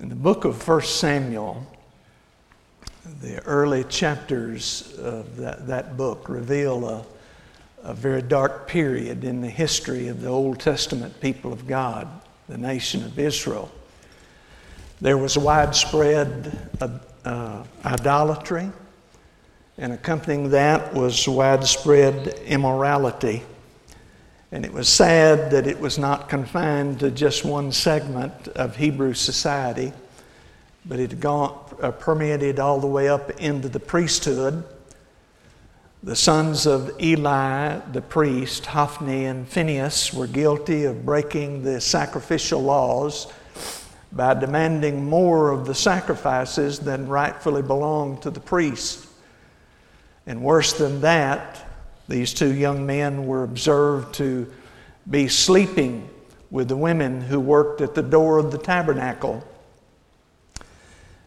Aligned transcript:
In 0.00 0.08
the 0.08 0.14
book 0.14 0.46
of 0.46 0.66
1 0.66 0.82
Samuel, 0.82 1.66
the 3.20 3.42
early 3.44 3.84
chapters 3.84 4.98
of 4.98 5.36
that, 5.36 5.66
that 5.66 5.98
book 5.98 6.30
reveal 6.30 6.88
a, 6.88 7.04
a 7.82 7.92
very 7.92 8.22
dark 8.22 8.66
period 8.66 9.22
in 9.22 9.42
the 9.42 9.50
history 9.50 10.08
of 10.08 10.22
the 10.22 10.28
Old 10.28 10.60
Testament 10.60 11.20
people 11.20 11.52
of 11.52 11.66
God, 11.66 12.08
the 12.48 12.56
nation 12.56 13.04
of 13.04 13.18
Israel. 13.18 13.70
There 15.02 15.18
was 15.18 15.36
widespread 15.36 16.70
uh, 16.80 16.98
uh, 17.26 17.64
idolatry, 17.84 18.70
and 19.76 19.92
accompanying 19.92 20.50
that 20.50 20.94
was 20.94 21.28
widespread 21.28 22.28
immorality. 22.46 23.42
And 24.52 24.66
it 24.66 24.72
was 24.72 24.86
sad 24.86 25.50
that 25.52 25.66
it 25.66 25.80
was 25.80 25.98
not 25.98 26.28
confined 26.28 27.00
to 27.00 27.10
just 27.10 27.42
one 27.42 27.72
segment 27.72 28.48
of 28.48 28.76
Hebrew 28.76 29.14
society, 29.14 29.94
but 30.84 31.00
it 31.00 31.10
had 31.10 31.20
gone, 31.20 31.58
uh, 31.80 31.90
permeated 31.90 32.60
all 32.60 32.78
the 32.78 32.86
way 32.86 33.08
up 33.08 33.30
into 33.40 33.70
the 33.70 33.80
priesthood. 33.80 34.62
The 36.02 36.14
sons 36.14 36.66
of 36.66 37.00
Eli, 37.00 37.78
the 37.92 38.02
priest, 38.02 38.66
Hophni 38.66 39.24
and 39.24 39.48
Phinehas, 39.48 40.12
were 40.12 40.26
guilty 40.26 40.84
of 40.84 41.06
breaking 41.06 41.62
the 41.62 41.80
sacrificial 41.80 42.62
laws 42.62 43.32
by 44.12 44.34
demanding 44.34 45.08
more 45.08 45.50
of 45.50 45.64
the 45.64 45.74
sacrifices 45.74 46.78
than 46.80 47.08
rightfully 47.08 47.62
belonged 47.62 48.20
to 48.22 48.30
the 48.30 48.40
priest. 48.40 49.06
And 50.26 50.42
worse 50.42 50.74
than 50.74 51.00
that, 51.00 51.64
these 52.12 52.34
two 52.34 52.52
young 52.52 52.84
men 52.84 53.26
were 53.26 53.42
observed 53.42 54.14
to 54.16 54.52
be 55.08 55.28
sleeping 55.28 56.08
with 56.50 56.68
the 56.68 56.76
women 56.76 57.22
who 57.22 57.40
worked 57.40 57.80
at 57.80 57.94
the 57.94 58.02
door 58.02 58.38
of 58.38 58.52
the 58.52 58.58
tabernacle. 58.58 59.42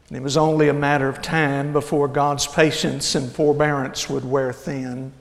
And 0.08 0.18
it 0.18 0.22
was 0.22 0.38
only 0.38 0.70
a 0.70 0.74
matter 0.74 1.10
of 1.10 1.24
time 1.24 1.74
before 1.74 2.08
God's 2.08 2.46
patience 2.46 3.16
and 3.16 3.32
forbearance 3.32 4.08
would 4.08 4.24
wear 4.24 4.54
thin 4.54 5.12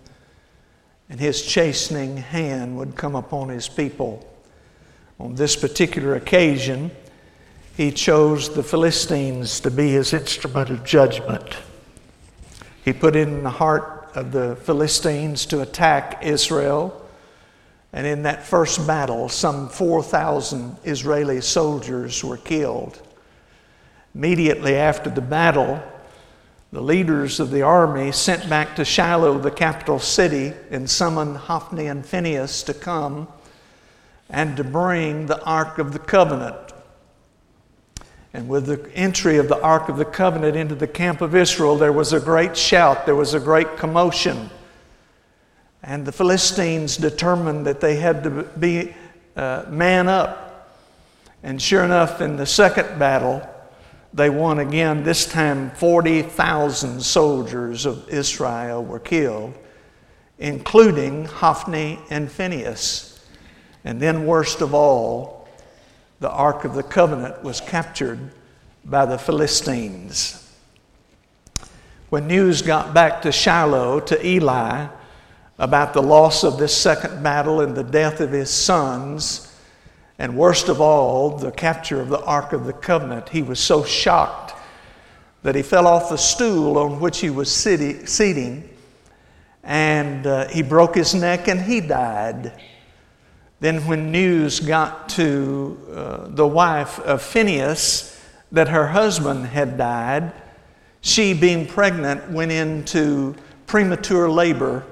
and 1.08 1.18
his 1.18 1.42
chastening 1.42 2.18
hand 2.18 2.76
would 2.76 2.96
come 2.96 3.14
upon 3.14 3.48
his 3.48 3.68
people. 3.68 4.30
On 5.18 5.34
this 5.34 5.56
particular 5.56 6.14
occasion, 6.14 6.90
he 7.76 7.90
chose 7.90 8.54
the 8.54 8.62
Philistines 8.62 9.60
to 9.60 9.70
be 9.70 9.92
his 9.92 10.12
instrument 10.12 10.70
of 10.70 10.84
judgment. 10.84 11.56
He 12.84 12.92
put 12.92 13.16
in 13.16 13.42
the 13.42 13.50
heart 13.50 13.93
of 14.14 14.32
the 14.32 14.56
Philistines 14.56 15.46
to 15.46 15.60
attack 15.60 16.24
Israel. 16.24 17.00
And 17.92 18.06
in 18.06 18.22
that 18.22 18.42
first 18.42 18.86
battle, 18.86 19.28
some 19.28 19.68
4,000 19.68 20.76
Israeli 20.84 21.40
soldiers 21.40 22.24
were 22.24 22.36
killed. 22.36 23.00
Immediately 24.14 24.76
after 24.76 25.10
the 25.10 25.20
battle, 25.20 25.82
the 26.72 26.80
leaders 26.80 27.38
of 27.38 27.50
the 27.50 27.62
army 27.62 28.10
sent 28.10 28.48
back 28.48 28.74
to 28.76 28.84
Shiloh, 28.84 29.38
the 29.38 29.50
capital 29.50 30.00
city, 30.00 30.52
and 30.70 30.90
summoned 30.90 31.36
Hophni 31.36 31.86
and 31.86 32.04
Phinehas 32.04 32.64
to 32.64 32.74
come 32.74 33.28
and 34.28 34.56
to 34.56 34.64
bring 34.64 35.26
the 35.26 35.40
Ark 35.44 35.78
of 35.78 35.92
the 35.92 35.98
Covenant 35.98 36.63
and 38.34 38.48
with 38.48 38.66
the 38.66 38.90
entry 38.94 39.38
of 39.38 39.46
the 39.46 39.62
Ark 39.62 39.88
of 39.88 39.96
the 39.96 40.04
Covenant 40.04 40.56
into 40.56 40.74
the 40.74 40.88
camp 40.88 41.20
of 41.20 41.36
Israel, 41.36 41.76
there 41.76 41.92
was 41.92 42.12
a 42.12 42.18
great 42.18 42.56
shout, 42.56 43.06
there 43.06 43.14
was 43.14 43.32
a 43.32 43.38
great 43.38 43.76
commotion. 43.76 44.50
And 45.84 46.04
the 46.04 46.10
Philistines 46.10 46.96
determined 46.96 47.64
that 47.66 47.80
they 47.80 47.94
had 47.94 48.24
to 48.24 48.42
be 48.58 48.92
uh, 49.36 49.66
man 49.68 50.08
up. 50.08 50.68
And 51.44 51.62
sure 51.62 51.84
enough, 51.84 52.20
in 52.20 52.36
the 52.36 52.46
second 52.46 52.98
battle, 52.98 53.48
they 54.12 54.30
won 54.30 54.58
again. 54.58 55.04
This 55.04 55.26
time, 55.26 55.70
40,000 55.70 57.00
soldiers 57.00 57.86
of 57.86 58.08
Israel 58.08 58.84
were 58.84 58.98
killed, 58.98 59.54
including 60.40 61.26
Hophni 61.26 62.00
and 62.10 62.28
Phinehas. 62.28 63.24
And 63.84 64.00
then, 64.00 64.26
worst 64.26 64.60
of 64.60 64.74
all, 64.74 65.43
the 66.24 66.30
Ark 66.30 66.64
of 66.64 66.72
the 66.72 66.82
Covenant 66.82 67.44
was 67.44 67.60
captured 67.60 68.18
by 68.82 69.04
the 69.04 69.18
Philistines. 69.18 70.50
When 72.08 72.26
news 72.26 72.62
got 72.62 72.94
back 72.94 73.20
to 73.20 73.30
Shiloh, 73.30 74.00
to 74.00 74.26
Eli, 74.26 74.86
about 75.58 75.92
the 75.92 76.00
loss 76.00 76.42
of 76.42 76.56
this 76.56 76.74
second 76.74 77.22
battle 77.22 77.60
and 77.60 77.76
the 77.76 77.84
death 77.84 78.22
of 78.22 78.32
his 78.32 78.48
sons, 78.48 79.54
and 80.18 80.34
worst 80.34 80.70
of 80.70 80.80
all, 80.80 81.36
the 81.36 81.52
capture 81.52 82.00
of 82.00 82.08
the 82.08 82.24
Ark 82.24 82.54
of 82.54 82.64
the 82.64 82.72
Covenant, 82.72 83.28
he 83.28 83.42
was 83.42 83.60
so 83.60 83.84
shocked 83.84 84.54
that 85.42 85.54
he 85.54 85.60
fell 85.60 85.86
off 85.86 86.08
the 86.08 86.16
stool 86.16 86.78
on 86.78 87.00
which 87.00 87.20
he 87.20 87.28
was 87.28 87.52
sitting 87.52 88.66
and 89.62 90.26
uh, 90.26 90.48
he 90.48 90.62
broke 90.62 90.94
his 90.94 91.14
neck 91.14 91.48
and 91.48 91.60
he 91.60 91.82
died. 91.82 92.50
Then, 93.60 93.86
when 93.86 94.10
news 94.10 94.60
got 94.60 95.08
to 95.10 95.78
uh, 95.92 96.26
the 96.28 96.46
wife 96.46 96.98
of 97.00 97.22
Phinehas 97.22 98.20
that 98.52 98.68
her 98.68 98.88
husband 98.88 99.46
had 99.46 99.78
died, 99.78 100.32
she, 101.00 101.34
being 101.34 101.66
pregnant, 101.66 102.30
went 102.30 102.52
into 102.52 103.34
premature 103.66 104.28
labor. 104.28 104.84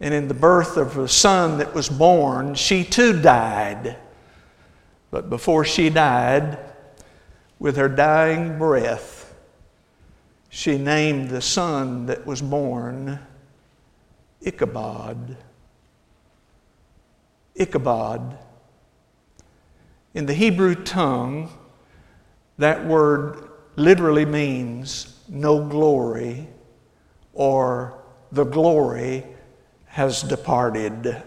And 0.00 0.12
in 0.12 0.28
the 0.28 0.34
birth 0.34 0.76
of 0.76 0.98
a 0.98 1.08
son 1.08 1.58
that 1.58 1.74
was 1.74 1.88
born, 1.88 2.54
she 2.54 2.84
too 2.84 3.20
died. 3.20 3.96
But 5.10 5.30
before 5.30 5.64
she 5.64 5.88
died, 5.88 6.58
with 7.58 7.76
her 7.76 7.88
dying 7.88 8.58
breath, 8.58 9.34
she 10.50 10.76
named 10.76 11.30
the 11.30 11.40
son 11.40 12.06
that 12.06 12.26
was 12.26 12.42
born 12.42 13.18
Ichabod. 14.40 15.36
Ichabod. 17.54 18.38
In 20.14 20.26
the 20.26 20.34
Hebrew 20.34 20.74
tongue, 20.74 21.50
that 22.58 22.84
word 22.86 23.48
literally 23.76 24.24
means 24.24 25.18
no 25.28 25.64
glory 25.64 26.48
or 27.32 28.02
the 28.30 28.44
glory 28.44 29.24
has 29.86 30.22
departed. 30.22 31.22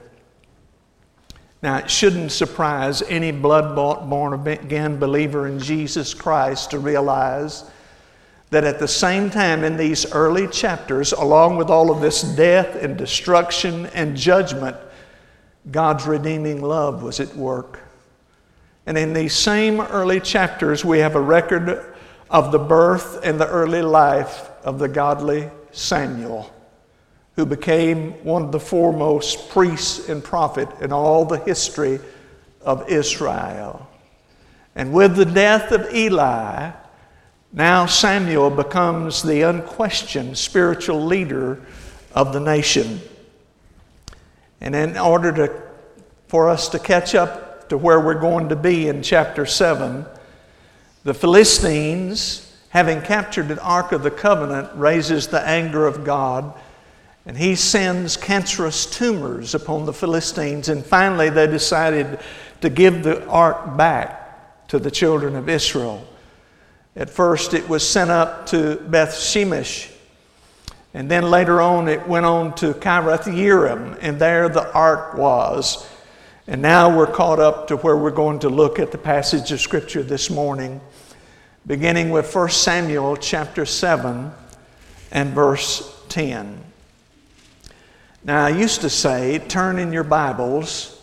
Now, 1.61 1.77
it 1.77 1.89
shouldn't 1.89 2.31
surprise 2.31 3.01
any 3.03 3.31
blood 3.31 3.75
bought, 3.75 4.09
born 4.09 4.47
again 4.47 4.99
believer 4.99 5.47
in 5.47 5.59
Jesus 5.59 6.13
Christ 6.13 6.71
to 6.71 6.79
realize 6.79 7.63
that 8.49 8.63
at 8.63 8.79
the 8.79 8.87
same 8.87 9.29
time 9.29 9.63
in 9.63 9.75
these 9.75 10.11
early 10.13 10.47
chapters, 10.47 11.11
along 11.11 11.57
with 11.57 11.69
all 11.69 11.91
of 11.91 11.99
this 11.99 12.21
death 12.21 12.75
and 12.81 12.95
destruction 12.95 13.87
and 13.87 14.15
judgment, 14.15 14.77
God's 15.71 16.05
redeeming 16.05 16.61
love 16.61 17.03
was 17.03 17.19
at 17.19 17.35
work. 17.35 17.79
And 18.85 18.97
in 18.97 19.13
these 19.13 19.33
same 19.33 19.81
early 19.81 20.19
chapters, 20.19 20.85
we 20.85 20.99
have 20.99 21.15
a 21.15 21.21
record 21.21 21.93
of 22.29 22.51
the 22.51 22.59
birth 22.59 23.19
and 23.23 23.39
the 23.39 23.47
early 23.47 23.81
life 23.81 24.49
of 24.63 24.79
the 24.79 24.87
godly 24.87 25.49
Samuel, 25.71 26.53
who 27.35 27.45
became 27.45 28.13
one 28.23 28.43
of 28.43 28.51
the 28.51 28.59
foremost 28.59 29.49
priests 29.49 30.09
and 30.09 30.23
prophet 30.23 30.69
in 30.81 30.91
all 30.91 31.25
the 31.25 31.39
history 31.39 31.99
of 32.61 32.89
Israel. 32.89 33.87
And 34.75 34.93
with 34.93 35.15
the 35.15 35.25
death 35.25 35.71
of 35.71 35.93
Eli, 35.93 36.71
now 37.51 37.85
Samuel 37.85 38.49
becomes 38.49 39.23
the 39.23 39.41
unquestioned 39.41 40.37
spiritual 40.37 41.03
leader 41.03 41.61
of 42.13 42.33
the 42.33 42.39
nation. 42.39 43.01
And 44.61 44.75
in 44.75 44.97
order 44.97 45.31
to, 45.33 45.61
for 46.27 46.49
us 46.49 46.69
to 46.69 46.79
catch 46.79 47.15
up 47.15 47.69
to 47.69 47.77
where 47.77 47.99
we're 47.99 48.19
going 48.19 48.49
to 48.49 48.55
be 48.55 48.87
in 48.87 49.03
chapter 49.03 49.45
7, 49.45 50.05
the 51.03 51.13
Philistines, 51.13 52.53
having 52.69 53.01
captured 53.01 53.47
the 53.47 53.61
Ark 53.61 53.91
of 53.91 54.03
the 54.03 54.11
Covenant, 54.11 54.69
raises 54.75 55.27
the 55.27 55.41
anger 55.41 55.85
of 55.85 56.03
God. 56.03 56.53
And 57.25 57.37
he 57.37 57.55
sends 57.55 58.15
cancerous 58.15 58.85
tumors 58.85 59.53
upon 59.53 59.85
the 59.85 59.93
Philistines. 59.93 60.69
And 60.69 60.85
finally, 60.85 61.29
they 61.29 61.47
decided 61.47 62.19
to 62.61 62.69
give 62.69 63.03
the 63.03 63.25
ark 63.27 63.77
back 63.77 64.67
to 64.69 64.79
the 64.79 64.91
children 64.91 65.35
of 65.35 65.49
Israel. 65.49 66.07
At 66.95 67.09
first, 67.09 67.53
it 67.53 67.67
was 67.69 67.87
sent 67.87 68.09
up 68.09 68.47
to 68.47 68.77
Beth 68.77 69.13
Shemesh 69.13 69.91
and 70.93 71.11
then 71.11 71.29
later 71.29 71.61
on, 71.61 71.87
it 71.87 72.07
went 72.07 72.25
on 72.25 72.55
to 72.55 72.73
Kiriath 72.73 73.23
Yearim, 73.23 73.97
and 74.01 74.19
there 74.19 74.49
the 74.49 74.71
ark 74.73 75.15
was. 75.15 75.87
And 76.47 76.61
now 76.61 76.95
we're 76.95 77.11
caught 77.11 77.39
up 77.39 77.67
to 77.67 77.77
where 77.77 77.97
we're 77.97 78.09
going 78.09 78.39
to 78.39 78.49
look 78.49 78.79
at 78.79 78.91
the 78.91 78.97
passage 78.97 79.51
of 79.51 79.59
Scripture 79.59 80.01
this 80.01 80.29
morning, 80.29 80.79
beginning 81.65 82.09
with 82.09 82.33
1 82.33 82.49
Samuel 82.49 83.17
chapter 83.17 83.65
7 83.65 84.31
and 85.11 85.33
verse 85.33 85.93
10. 86.09 86.63
Now, 88.23 88.45
I 88.45 88.49
used 88.49 88.81
to 88.81 88.89
say, 88.89 89.39
turn 89.39 89.79
in 89.79 89.91
your 89.91 90.03
Bibles 90.03 91.01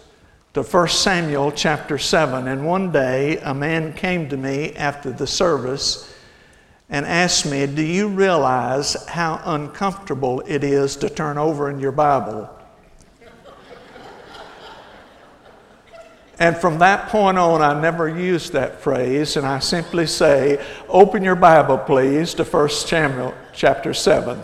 to 0.54 0.62
1 0.62 0.88
Samuel 0.88 1.52
chapter 1.52 1.98
7. 1.98 2.48
And 2.48 2.66
one 2.66 2.90
day 2.90 3.38
a 3.38 3.52
man 3.52 3.92
came 3.92 4.28
to 4.28 4.36
me 4.36 4.72
after 4.74 5.12
the 5.12 5.26
service 5.26 6.13
and 6.94 7.04
asked 7.06 7.44
me, 7.44 7.66
Do 7.66 7.82
you 7.82 8.06
realize 8.06 8.94
how 9.06 9.40
uncomfortable 9.46 10.44
it 10.46 10.62
is 10.62 10.94
to 10.98 11.10
turn 11.10 11.38
over 11.38 11.68
in 11.68 11.80
your 11.80 11.90
Bible? 11.90 12.48
And 16.38 16.56
from 16.56 16.78
that 16.78 17.08
point 17.08 17.36
on, 17.36 17.62
I 17.62 17.80
never 17.80 18.08
use 18.08 18.48
that 18.50 18.80
phrase, 18.80 19.36
and 19.36 19.44
I 19.44 19.58
simply 19.58 20.06
say, 20.06 20.64
Open 20.88 21.24
your 21.24 21.34
Bible, 21.34 21.78
please, 21.78 22.32
to 22.34 22.44
1 22.44 22.68
Samuel 22.68 23.34
chapter 23.52 23.92
7. 23.92 24.40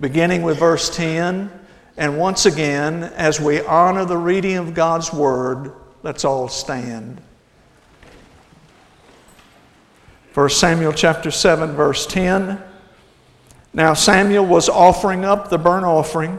Beginning 0.00 0.42
with 0.42 0.60
verse 0.60 0.94
10, 0.94 1.50
and 1.96 2.18
once 2.20 2.46
again, 2.46 3.02
as 3.02 3.40
we 3.40 3.60
honor 3.62 4.04
the 4.04 4.16
reading 4.16 4.58
of 4.58 4.74
God's 4.74 5.12
Word, 5.12 5.72
let's 6.04 6.24
all 6.24 6.48
stand. 6.48 7.20
1 10.34 10.50
Samuel 10.50 10.92
chapter 10.92 11.30
7, 11.30 11.72
verse 11.72 12.06
10. 12.06 12.60
Now 13.72 13.94
Samuel 13.94 14.44
was 14.44 14.68
offering 14.68 15.24
up 15.24 15.48
the 15.48 15.58
burnt 15.58 15.86
offering 15.86 16.38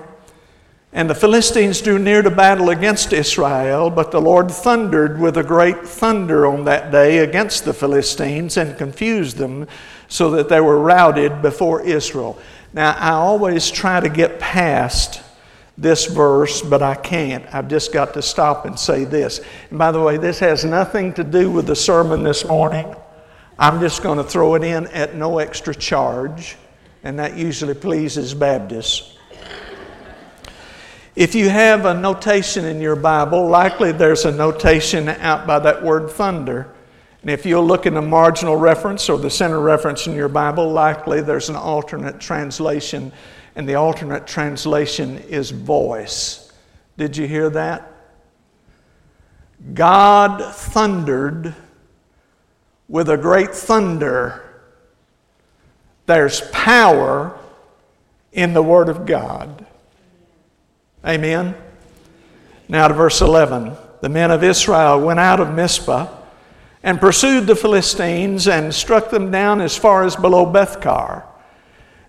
and 0.95 1.09
the 1.09 1.15
Philistines 1.15 1.81
drew 1.81 1.99
near 1.99 2.21
to 2.21 2.31
battle 2.31 2.69
against 2.69 3.11
Israel, 3.11 3.89
but 3.89 4.11
the 4.11 4.21
Lord 4.21 4.49
thundered 4.49 5.19
with 5.19 5.37
a 5.37 5.43
great 5.43 5.85
thunder 5.85 6.47
on 6.47 6.63
that 6.65 6.89
day 6.89 7.17
against 7.17 7.65
the 7.65 7.73
Philistines 7.73 8.55
and 8.55 8.77
confused 8.77 9.35
them 9.35 9.67
so 10.07 10.31
that 10.31 10.47
they 10.47 10.61
were 10.61 10.79
routed 10.79 11.41
before 11.41 11.81
Israel. 11.81 12.39
Now, 12.71 12.93
I 12.97 13.11
always 13.11 13.69
try 13.69 13.99
to 13.99 14.07
get 14.07 14.39
past 14.39 15.21
this 15.77 16.05
verse, 16.05 16.61
but 16.61 16.81
I 16.81 16.95
can't. 16.95 17.45
I've 17.53 17.67
just 17.67 17.91
got 17.91 18.13
to 18.13 18.21
stop 18.21 18.65
and 18.65 18.79
say 18.79 19.03
this. 19.03 19.41
And 19.69 19.77
by 19.77 19.91
the 19.91 19.99
way, 20.01 20.15
this 20.15 20.39
has 20.39 20.63
nothing 20.63 21.13
to 21.15 21.25
do 21.25 21.51
with 21.51 21.67
the 21.67 21.75
sermon 21.75 22.23
this 22.23 22.45
morning. 22.45 22.95
I'm 23.57 23.79
just 23.79 24.03
going 24.03 24.17
to 24.17 24.23
throw 24.23 24.55
it 24.55 24.63
in 24.63 24.87
at 24.87 25.15
no 25.15 25.39
extra 25.39 25.73
charge, 25.73 26.57
and 27.03 27.17
that 27.19 27.37
usually 27.37 27.73
pleases 27.73 28.33
Baptists. 28.33 29.17
If 31.15 31.33
you 31.33 31.47
have 31.47 31.85
a 31.85 31.93
notation 31.93 32.65
in 32.65 32.81
your 32.81 32.97
Bible, 32.97 33.47
likely 33.47 33.93
there's 33.93 34.25
a 34.25 34.31
notation 34.31 35.07
out 35.07 35.47
by 35.47 35.59
that 35.59 35.81
word 35.81 36.09
thunder. 36.09 36.73
And 37.21 37.31
if 37.31 37.45
you'll 37.45 37.65
look 37.65 37.85
in 37.85 37.93
the 37.93 38.01
marginal 38.01 38.57
reference 38.57 39.07
or 39.07 39.17
the 39.17 39.29
center 39.29 39.61
reference 39.61 40.05
in 40.05 40.13
your 40.13 40.27
Bible, 40.27 40.69
likely 40.73 41.21
there's 41.21 41.47
an 41.47 41.55
alternate 41.55 42.19
translation, 42.19 43.13
and 43.55 43.69
the 43.69 43.75
alternate 43.75 44.27
translation 44.27 45.19
is 45.19 45.51
voice. 45.51 46.51
Did 46.97 47.15
you 47.15 47.25
hear 47.25 47.49
that? 47.51 47.93
God 49.73 50.43
thundered 50.53 51.55
with 52.87 53.09
a 53.09 53.17
great 53.17 53.53
thunder. 53.53 54.41
There's 56.05 56.41
power 56.51 57.37
in 58.31 58.53
the 58.53 58.61
Word 58.61 58.89
of 58.89 59.05
God. 59.05 59.65
Amen. 61.03 61.55
Now 62.67 62.87
to 62.87 62.93
verse 62.93 63.21
11. 63.21 63.75
The 64.01 64.09
men 64.09 64.31
of 64.31 64.43
Israel 64.43 64.99
went 64.99 65.19
out 65.19 65.39
of 65.39 65.53
Mizpah 65.53 66.07
and 66.83 66.99
pursued 66.99 67.47
the 67.47 67.55
Philistines 67.55 68.47
and 68.47 68.73
struck 68.73 69.09
them 69.09 69.31
down 69.31 69.61
as 69.61 69.75
far 69.75 70.03
as 70.03 70.15
below 70.15 70.45
Bethkar. 70.45 71.23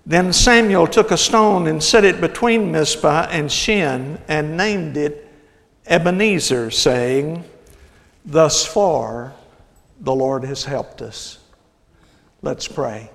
Then 0.05 0.33
Samuel 0.33 0.87
took 0.87 1.11
a 1.11 1.17
stone 1.17 1.67
and 1.67 1.83
set 1.83 2.05
it 2.05 2.21
between 2.21 2.71
Mizpah 2.71 3.29
and 3.31 3.51
Shen 3.51 4.21
and 4.29 4.57
named 4.57 4.97
it 4.97 5.27
Ebenezer, 5.87 6.71
saying, 6.71 7.45
Thus 8.25 8.67
far 8.67 9.35
the 10.01 10.15
Lord 10.15 10.45
has 10.45 10.65
helped 10.65 11.03
us. 11.03 11.39
Let's 12.43 12.69
pray. 12.69 13.11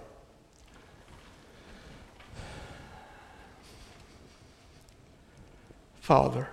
Father. 6.02 6.48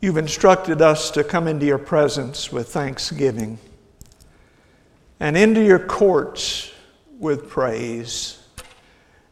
You've 0.00 0.18
instructed 0.18 0.82
us 0.82 1.10
to 1.12 1.24
come 1.24 1.48
into 1.48 1.66
your 1.66 1.78
presence 1.78 2.52
with 2.52 2.68
thanksgiving 2.68 3.58
and 5.18 5.36
into 5.36 5.64
your 5.64 5.78
courts 5.78 6.70
with 7.18 7.48
praise. 7.48 8.38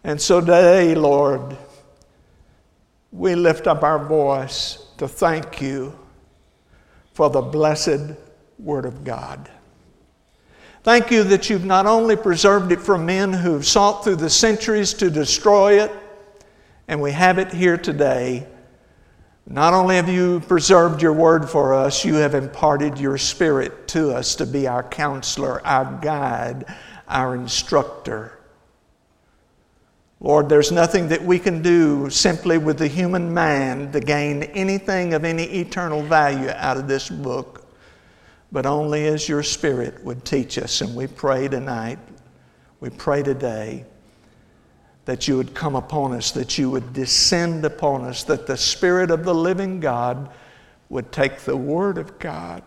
And 0.03 0.21
so 0.21 0.41
today, 0.41 0.95
Lord, 0.95 1.57
we 3.13 3.35
lift 3.35 3.67
up 3.67 3.83
our 3.85 4.05
voice 4.05 4.79
to 4.97 5.07
thank 5.07 5.61
you 5.61 5.97
for 7.15 7.31
the 7.31 7.41
blessed 7.41 8.13
Word 8.59 8.85
of 8.85 9.05
God. 9.05 9.49
Thank 10.83 11.11
you 11.11 11.25
that 11.25 11.49
you've 11.49 11.65
not 11.65 11.87
only 11.87 12.15
preserved 12.15 12.71
it 12.71 12.81
from 12.81 13.07
men 13.07 13.33
who've 13.33 13.65
sought 13.65 14.05
through 14.05 14.17
the 14.17 14.29
centuries 14.29 14.93
to 14.95 15.09
destroy 15.09 15.83
it, 15.83 15.91
and 16.89 17.01
we 17.01 17.13
have 17.13 17.39
it 17.39 17.51
here 17.53 17.79
today. 17.79 18.47
Not 19.47 19.73
only 19.73 19.97
have 19.97 20.09
you 20.09 20.41
preserved 20.41 21.01
your 21.01 21.13
word 21.13 21.49
for 21.49 21.73
us, 21.73 22.05
you 22.05 22.15
have 22.15 22.35
imparted 22.35 22.99
your 22.99 23.17
spirit 23.17 23.89
to 23.89 24.15
us 24.15 24.35
to 24.37 24.47
be 24.47 24.67
our 24.67 24.83
counselor, 24.83 25.67
our 25.67 25.99
guide, 26.03 26.67
our 27.09 27.35
instructor. 27.35 28.34
Lord, 30.25 30.49
there's 30.49 30.73
nothing 30.73 31.09
that 31.09 31.23
we 31.23 31.39
can 31.39 31.61
do 31.61 32.09
simply 32.09 32.57
with 32.57 32.79
the 32.79 32.89
human 32.89 33.35
mind 33.35 33.93
to 33.93 34.01
gain 34.01 34.43
anything 34.43 35.13
of 35.13 35.23
any 35.23 35.45
eternal 35.45 36.01
value 36.01 36.49
out 36.49 36.79
of 36.79 36.89
this 36.89 37.11
book, 37.11 37.67
but 38.51 38.65
only 38.65 39.07
as 39.07 39.29
your 39.29 39.43
Spirit 39.43 40.03
would 40.03 40.25
teach 40.25 40.57
us. 40.57 40.81
And 40.81 40.97
we 40.97 41.09
pray 41.09 41.47
tonight, 41.49 41.99
we 42.81 42.89
pray 42.89 43.23
today 43.23 43.85
that 45.05 45.29
you 45.29 45.37
would 45.37 45.53
come 45.53 45.77
upon 45.77 46.15
us, 46.15 46.31
that 46.31 46.57
you 46.57 46.71
would 46.71 46.95
descend 46.95 47.67
upon 47.67 48.05
us, 48.05 48.25
that 48.25 48.47
the 48.47 48.57
Spirit 48.57 49.11
of 49.11 49.27
the 49.27 49.35
living 49.35 49.79
God 49.79 50.31
would 50.89 51.13
take 51.13 51.41
the 51.41 51.55
Word 51.55 51.99
of 51.99 52.19
God 52.19 52.63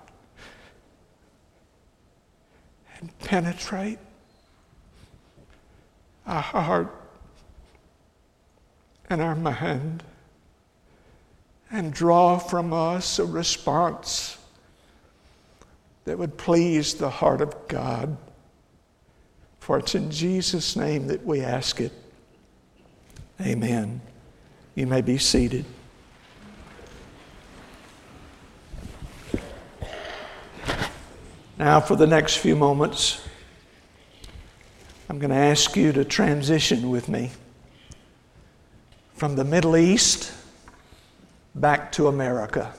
and 2.99 3.17
penetrate 3.17 3.97
our 6.27 6.39
heart 6.39 6.93
and 9.09 9.21
our 9.21 9.35
mind 9.35 10.03
and 11.71 11.93
draw 11.93 12.37
from 12.37 12.73
us 12.73 13.19
a 13.19 13.25
response 13.25 14.37
that 16.05 16.17
would 16.17 16.37
please 16.37 16.93
the 16.95 17.09
heart 17.09 17.41
of 17.41 17.67
God. 17.67 18.17
For 19.59 19.77
it's 19.77 19.95
in 19.95 20.09
Jesus' 20.09 20.75
name 20.77 21.07
that 21.07 21.25
we 21.25 21.41
ask 21.41 21.81
it. 21.81 21.91
Amen. 23.41 23.99
You 24.75 24.87
may 24.87 25.01
be 25.01 25.17
seated. 25.17 25.65
Now, 31.59 31.81
for 31.81 31.95
the 31.95 32.07
next 32.07 32.37
few 32.37 32.55
moments, 32.55 33.19
I'm 35.09 35.19
going 35.19 35.31
to 35.31 35.35
ask 35.35 35.75
you 35.75 35.91
to 35.91 36.05
transition 36.05 36.89
with 36.89 37.09
me 37.09 37.31
from 39.17 39.35
the 39.35 39.43
Middle 39.43 39.75
East 39.75 40.31
back 41.55 41.91
to 41.91 42.07
America. 42.07 42.71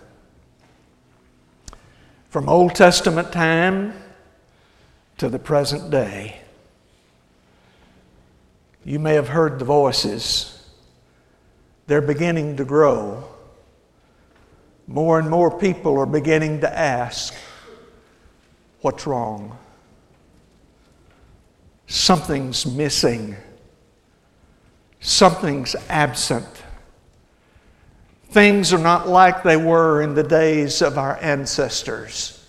From 2.30 2.48
Old 2.48 2.76
Testament 2.76 3.32
time 3.32 3.92
to 5.16 5.28
the 5.28 5.40
present 5.40 5.90
day. 5.90 6.38
You 8.84 9.00
may 9.00 9.14
have 9.14 9.28
heard 9.28 9.58
the 9.58 9.64
voices. 9.64 10.64
They're 11.88 12.00
beginning 12.00 12.56
to 12.58 12.64
grow. 12.64 13.24
More 14.86 15.18
and 15.18 15.28
more 15.28 15.58
people 15.58 15.98
are 15.98 16.06
beginning 16.06 16.60
to 16.60 16.78
ask, 16.78 17.34
What's 18.80 19.08
wrong? 19.08 19.58
Something's 21.88 22.64
missing. 22.64 23.34
Something's 25.00 25.76
absent. 25.88 26.46
Things 28.30 28.72
are 28.72 28.78
not 28.78 29.08
like 29.08 29.42
they 29.42 29.56
were 29.56 30.02
in 30.02 30.14
the 30.14 30.22
days 30.22 30.82
of 30.82 30.98
our 30.98 31.18
ancestors. 31.22 32.46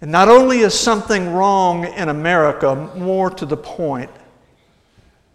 And 0.00 0.10
not 0.10 0.28
only 0.28 0.60
is 0.60 0.78
something 0.78 1.32
wrong 1.32 1.84
in 1.84 2.08
America, 2.08 2.90
more 2.96 3.30
to 3.30 3.46
the 3.46 3.56
point, 3.56 4.10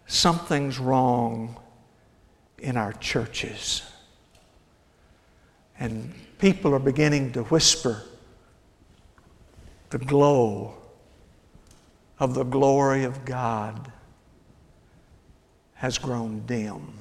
something's 0.06 0.78
wrong 0.78 1.56
in 2.58 2.76
our 2.76 2.92
churches. 2.94 3.82
And 5.78 6.12
people 6.38 6.74
are 6.74 6.78
beginning 6.78 7.32
to 7.32 7.44
whisper 7.44 8.02
the 9.88 9.98
glow 9.98 10.74
of 12.18 12.34
the 12.34 12.44
glory 12.44 13.04
of 13.04 13.24
God 13.24 13.90
has 15.80 15.96
grown 15.96 16.44
dim. 16.44 16.92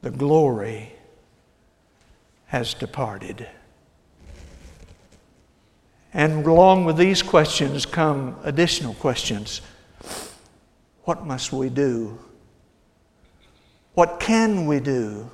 the 0.00 0.10
glory 0.10 0.90
has 2.46 2.72
departed. 2.72 3.46
And 6.14 6.46
along 6.46 6.86
with 6.86 6.96
these 6.96 7.22
questions 7.22 7.84
come 7.84 8.36
additional 8.44 8.94
questions. 8.94 9.60
What 11.04 11.26
must 11.26 11.52
we 11.52 11.68
do? 11.68 12.18
What 13.92 14.18
can 14.18 14.66
we 14.66 14.80
do 14.80 15.30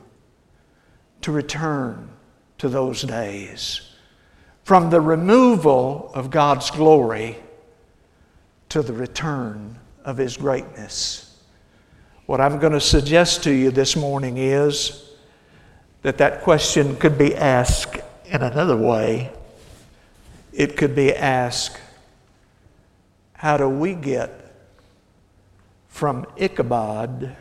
to 1.21 1.31
return 1.31 2.11
to 2.59 2.69
those 2.69 3.03
days? 3.03 3.93
From 4.65 4.91
the 4.91 5.01
removal 5.01 6.11
of 6.13 6.33
God's 6.33 6.73
glory 6.73 7.37
to 8.69 8.83
the 8.83 8.93
return 8.93 9.79
of 10.09 10.17
His 10.17 10.39
greatness. 10.39 11.37
What 12.25 12.41
I'm 12.41 12.59
going 12.59 12.73
to 12.73 12.81
suggest 12.81 13.43
to 13.45 13.53
you 13.53 13.71
this 13.71 13.95
morning 13.95 14.39
is 14.39 15.07
that 16.01 16.17
that 16.17 16.41
question 16.41 16.97
could 16.97 17.19
be 17.19 17.35
asked 17.35 17.99
in 18.25 18.41
another 18.41 18.77
way. 18.77 19.31
It 20.51 20.79
could 20.79 20.95
be 20.95 21.15
asked, 21.15 21.79
how 23.35 23.59
do 23.59 23.69
we 23.69 23.93
get 23.93 24.51
from 25.89 26.25
Ichabod 26.39 27.37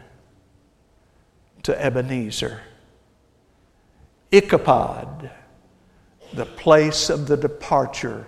to 1.64 1.86
Ebenezer? 1.86 2.64
Ichabod, 4.30 5.32
the 6.34 6.46
place 6.46 7.10
of 7.10 7.28
the 7.30 7.38
departure 7.38 8.28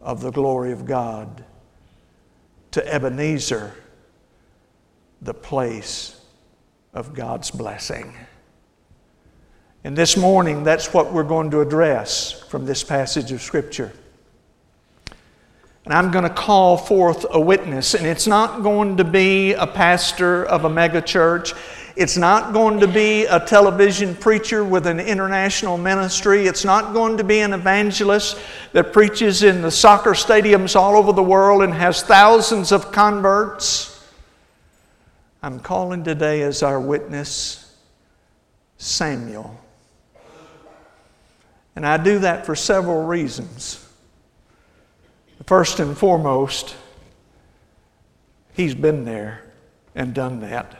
of 0.00 0.22
the 0.22 0.30
glory 0.30 0.72
of 0.72 0.86
God, 0.86 1.44
to 2.78 2.94
Ebenezer, 2.94 3.74
the 5.20 5.34
place 5.34 6.20
of 6.94 7.12
God's 7.12 7.50
blessing. 7.50 8.14
And 9.82 9.96
this 9.96 10.16
morning, 10.16 10.62
that's 10.62 10.94
what 10.94 11.12
we're 11.12 11.24
going 11.24 11.50
to 11.50 11.60
address 11.60 12.30
from 12.30 12.66
this 12.66 12.84
passage 12.84 13.32
of 13.32 13.42
Scripture. 13.42 13.92
And 15.84 15.92
I'm 15.92 16.12
going 16.12 16.22
to 16.22 16.30
call 16.30 16.76
forth 16.76 17.26
a 17.28 17.40
witness, 17.40 17.94
and 17.94 18.06
it's 18.06 18.28
not 18.28 18.62
going 18.62 18.98
to 18.98 19.04
be 19.04 19.54
a 19.54 19.66
pastor 19.66 20.44
of 20.44 20.64
a 20.64 20.70
megachurch. 20.70 21.54
It's 21.98 22.16
not 22.16 22.52
going 22.52 22.78
to 22.78 22.86
be 22.86 23.24
a 23.24 23.40
television 23.40 24.14
preacher 24.14 24.62
with 24.62 24.86
an 24.86 25.00
international 25.00 25.76
ministry. 25.76 26.46
It's 26.46 26.64
not 26.64 26.92
going 26.94 27.16
to 27.16 27.24
be 27.24 27.40
an 27.40 27.52
evangelist 27.52 28.38
that 28.72 28.92
preaches 28.92 29.42
in 29.42 29.62
the 29.62 29.70
soccer 29.72 30.12
stadiums 30.12 30.76
all 30.76 30.96
over 30.96 31.12
the 31.12 31.24
world 31.24 31.60
and 31.64 31.74
has 31.74 32.04
thousands 32.04 32.70
of 32.70 32.92
converts. 32.92 34.08
I'm 35.42 35.58
calling 35.58 36.04
today 36.04 36.42
as 36.42 36.62
our 36.62 36.78
witness 36.78 37.76
Samuel. 38.76 39.60
And 41.74 41.84
I 41.84 41.96
do 41.96 42.20
that 42.20 42.46
for 42.46 42.54
several 42.54 43.06
reasons. 43.06 43.84
First 45.46 45.80
and 45.80 45.98
foremost, 45.98 46.76
he's 48.52 48.76
been 48.76 49.04
there 49.04 49.42
and 49.96 50.14
done 50.14 50.38
that. 50.42 50.77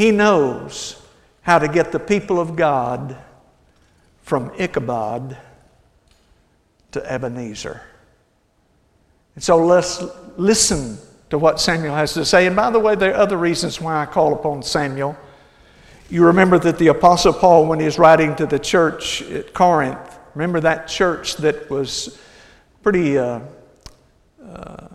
He 0.00 0.12
knows 0.12 0.96
how 1.42 1.58
to 1.58 1.68
get 1.68 1.92
the 1.92 2.00
people 2.00 2.40
of 2.40 2.56
God 2.56 3.18
from 4.22 4.50
Ichabod 4.56 5.36
to 6.92 7.12
Ebenezer. 7.12 7.82
And 9.34 9.44
so 9.44 9.58
let's 9.62 10.02
listen 10.38 10.96
to 11.28 11.36
what 11.36 11.60
Samuel 11.60 11.94
has 11.94 12.14
to 12.14 12.24
say. 12.24 12.46
And 12.46 12.56
by 12.56 12.70
the 12.70 12.78
way, 12.78 12.94
there 12.94 13.12
are 13.12 13.18
other 13.20 13.36
reasons 13.36 13.78
why 13.78 14.00
I 14.00 14.06
call 14.06 14.32
upon 14.32 14.62
Samuel. 14.62 15.18
You 16.08 16.24
remember 16.24 16.58
that 16.60 16.78
the 16.78 16.86
Apostle 16.86 17.34
Paul, 17.34 17.66
when 17.66 17.78
he 17.78 17.84
was 17.84 17.98
writing 17.98 18.34
to 18.36 18.46
the 18.46 18.58
church 18.58 19.20
at 19.20 19.52
Corinth, 19.52 20.18
remember 20.34 20.60
that 20.60 20.88
church 20.88 21.36
that 21.36 21.68
was 21.68 22.18
pretty 22.82 23.18
uh, 23.18 23.40
uh, 24.42 24.88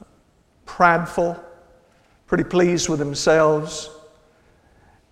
prideful, 0.66 1.40
pretty 2.26 2.46
pleased 2.46 2.90
with 2.90 2.98
themselves. 2.98 3.92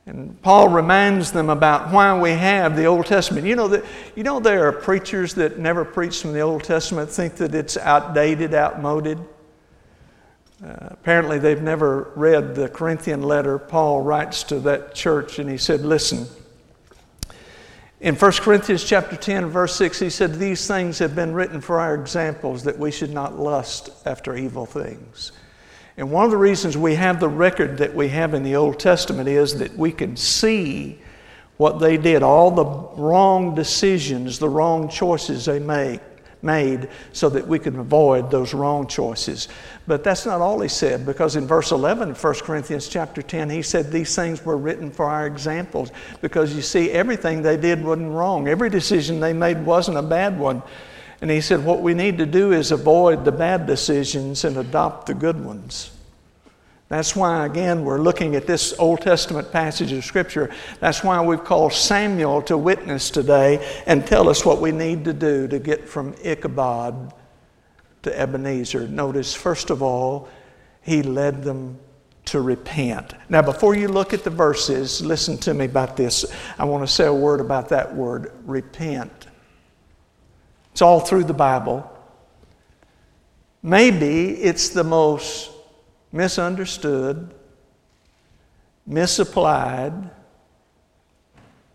And 0.05 0.41
Paul 0.41 0.67
reminds 0.67 1.31
them 1.31 1.49
about 1.49 1.91
why 1.91 2.19
we 2.19 2.31
have 2.31 2.75
the 2.75 2.85
Old 2.85 3.05
Testament. 3.05 3.47
You 3.47 3.55
know 3.55 3.69
that 3.69 3.85
you 4.15 4.23
know 4.23 4.39
there 4.39 4.67
are 4.67 4.73
preachers 4.73 5.33
that 5.35 5.59
never 5.59 5.85
preach 5.85 6.21
from 6.21 6.33
the 6.33 6.41
Old 6.41 6.63
Testament 6.63 7.09
think 7.09 7.35
that 7.35 7.55
it's 7.55 7.77
outdated, 7.77 8.53
outmoded. 8.53 9.17
Uh, 10.63 10.75
apparently, 10.91 11.39
they've 11.39 11.61
never 11.61 12.11
read 12.15 12.55
the 12.55 12.69
Corinthian 12.69 13.21
letter 13.21 13.57
Paul 13.57 14.01
writes 14.01 14.43
to 14.43 14.59
that 14.61 14.93
church, 14.93 15.39
and 15.39 15.49
he 15.49 15.57
said, 15.57 15.81
Listen, 15.81 16.27
in 17.99 18.15
1 18.15 18.31
Corinthians 18.33 18.83
chapter 18.83 19.15
10, 19.15 19.47
verse 19.47 19.75
6, 19.77 19.99
he 19.99 20.09
said, 20.09 20.35
These 20.35 20.67
things 20.67 20.99
have 20.99 21.15
been 21.15 21.33
written 21.33 21.61
for 21.61 21.79
our 21.79 21.95
examples 21.95 22.63
that 22.63 22.77
we 22.77 22.91
should 22.91 23.13
not 23.13 23.39
lust 23.39 23.89
after 24.05 24.35
evil 24.35 24.65
things. 24.65 25.31
And 25.97 26.11
one 26.11 26.25
of 26.25 26.31
the 26.31 26.37
reasons 26.37 26.77
we 26.77 26.95
have 26.95 27.19
the 27.19 27.29
record 27.29 27.77
that 27.77 27.93
we 27.93 28.09
have 28.09 28.33
in 28.33 28.43
the 28.43 28.55
Old 28.55 28.79
Testament 28.79 29.29
is 29.29 29.59
that 29.59 29.77
we 29.77 29.91
can 29.91 30.17
see 30.17 30.99
what 31.57 31.79
they 31.79 31.97
did, 31.97 32.23
all 32.23 32.49
the 32.49 32.65
wrong 32.99 33.53
decisions, 33.53 34.39
the 34.39 34.49
wrong 34.49 34.89
choices 34.89 35.45
they 35.45 35.59
make 35.59 36.01
made 36.43 36.89
so 37.13 37.29
that 37.29 37.47
we 37.47 37.57
can 37.57 37.79
avoid 37.79 38.29
those 38.29 38.53
wrong 38.53 38.85
choices. 38.85 39.47
But 39.87 40.03
that's 40.03 40.25
not 40.25 40.41
all 40.41 40.59
he 40.59 40.67
said, 40.67 41.05
because 41.05 41.35
in 41.35 41.47
verse 41.47 41.71
11 41.71 42.11
of 42.11 42.21
1 42.21 42.33
Corinthians 42.35 42.87
chapter 42.87 43.21
10, 43.21 43.49
he 43.49 43.61
said 43.61 43.91
these 43.91 44.15
things 44.15 44.43
were 44.43 44.57
written 44.57 44.91
for 44.91 45.05
our 45.05 45.25
examples. 45.25 45.91
Because 46.21 46.53
you 46.53 46.61
see, 46.61 46.91
everything 46.91 47.41
they 47.41 47.57
did 47.57 47.83
wasn't 47.83 48.11
wrong, 48.11 48.47
every 48.47 48.69
decision 48.69 49.19
they 49.19 49.33
made 49.33 49.65
wasn't 49.65 49.97
a 49.97 50.03
bad 50.03 50.37
one. 50.37 50.61
And 51.21 51.31
he 51.31 51.41
said, 51.41 51.63
what 51.63 51.81
we 51.81 51.93
need 51.93 52.17
to 52.17 52.25
do 52.25 52.51
is 52.51 52.71
avoid 52.71 53.23
the 53.23 53.31
bad 53.31 53.65
decisions 53.65 54.43
and 54.43 54.57
adopt 54.57 55.07
the 55.07 55.13
good 55.13 55.43
ones. 55.43 55.91
That's 56.89 57.15
why, 57.15 57.45
again, 57.45 57.85
we're 57.85 58.01
looking 58.01 58.35
at 58.35 58.45
this 58.45 58.77
Old 58.77 59.01
Testament 59.01 59.51
passage 59.51 59.91
of 59.93 60.05
Scripture. 60.05 60.51
That's 60.79 61.03
why 61.03 61.21
we've 61.25 61.43
called 61.43 61.73
Samuel 61.73 62.41
to 62.43 62.57
witness 62.57 63.09
today 63.09 63.81
and 63.87 64.05
tell 64.05 64.29
us 64.29 64.45
what 64.45 64.61
we 64.61 64.71
need 64.71 65.05
to 65.05 65.13
do 65.13 65.47
to 65.47 65.59
get 65.59 65.89
from 65.89 66.13
Ichabod 66.23 67.13
to 68.03 68.19
Ebenezer. 68.19 68.87
Notice, 68.87 69.33
first 69.33 69.69
of 69.69 69.81
all, 69.81 70.27
he 70.81 71.01
led 71.01 71.43
them 71.43 71.79
to 72.25 72.41
repent. 72.41 73.13
Now, 73.27 73.41
before 73.41 73.75
you 73.75 73.87
look 73.87 74.13
at 74.13 74.23
the 74.23 74.29
verses, 74.29 75.01
listen 75.01 75.37
to 75.39 75.53
me 75.53 75.65
about 75.65 75.97
this. 75.97 76.25
I 76.59 76.65
want 76.65 76.87
to 76.87 76.93
say 76.93 77.05
a 77.05 77.13
word 77.13 77.39
about 77.39 77.69
that 77.69 77.95
word, 77.95 78.33
repent. 78.45 79.22
It's 80.73 80.81
all 80.81 80.99
through 80.99 81.25
the 81.25 81.35
Bible. 81.35 81.87
Maybe 83.61 84.31
it's 84.31 84.69
the 84.69 84.83
most 84.83 85.51
misunderstood, 86.11 87.31
misapplied 88.87 89.93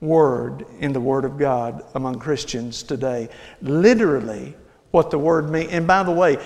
word 0.00 0.66
in 0.80 0.92
the 0.92 1.00
Word 1.00 1.24
of 1.24 1.38
God 1.38 1.84
among 1.94 2.18
Christians 2.18 2.82
today. 2.82 3.28
Literally, 3.62 4.56
what 4.90 5.12
the 5.12 5.18
word 5.18 5.48
means. 5.48 5.70
And 5.70 5.86
by 5.86 6.02
the 6.02 6.10
way, 6.10 6.38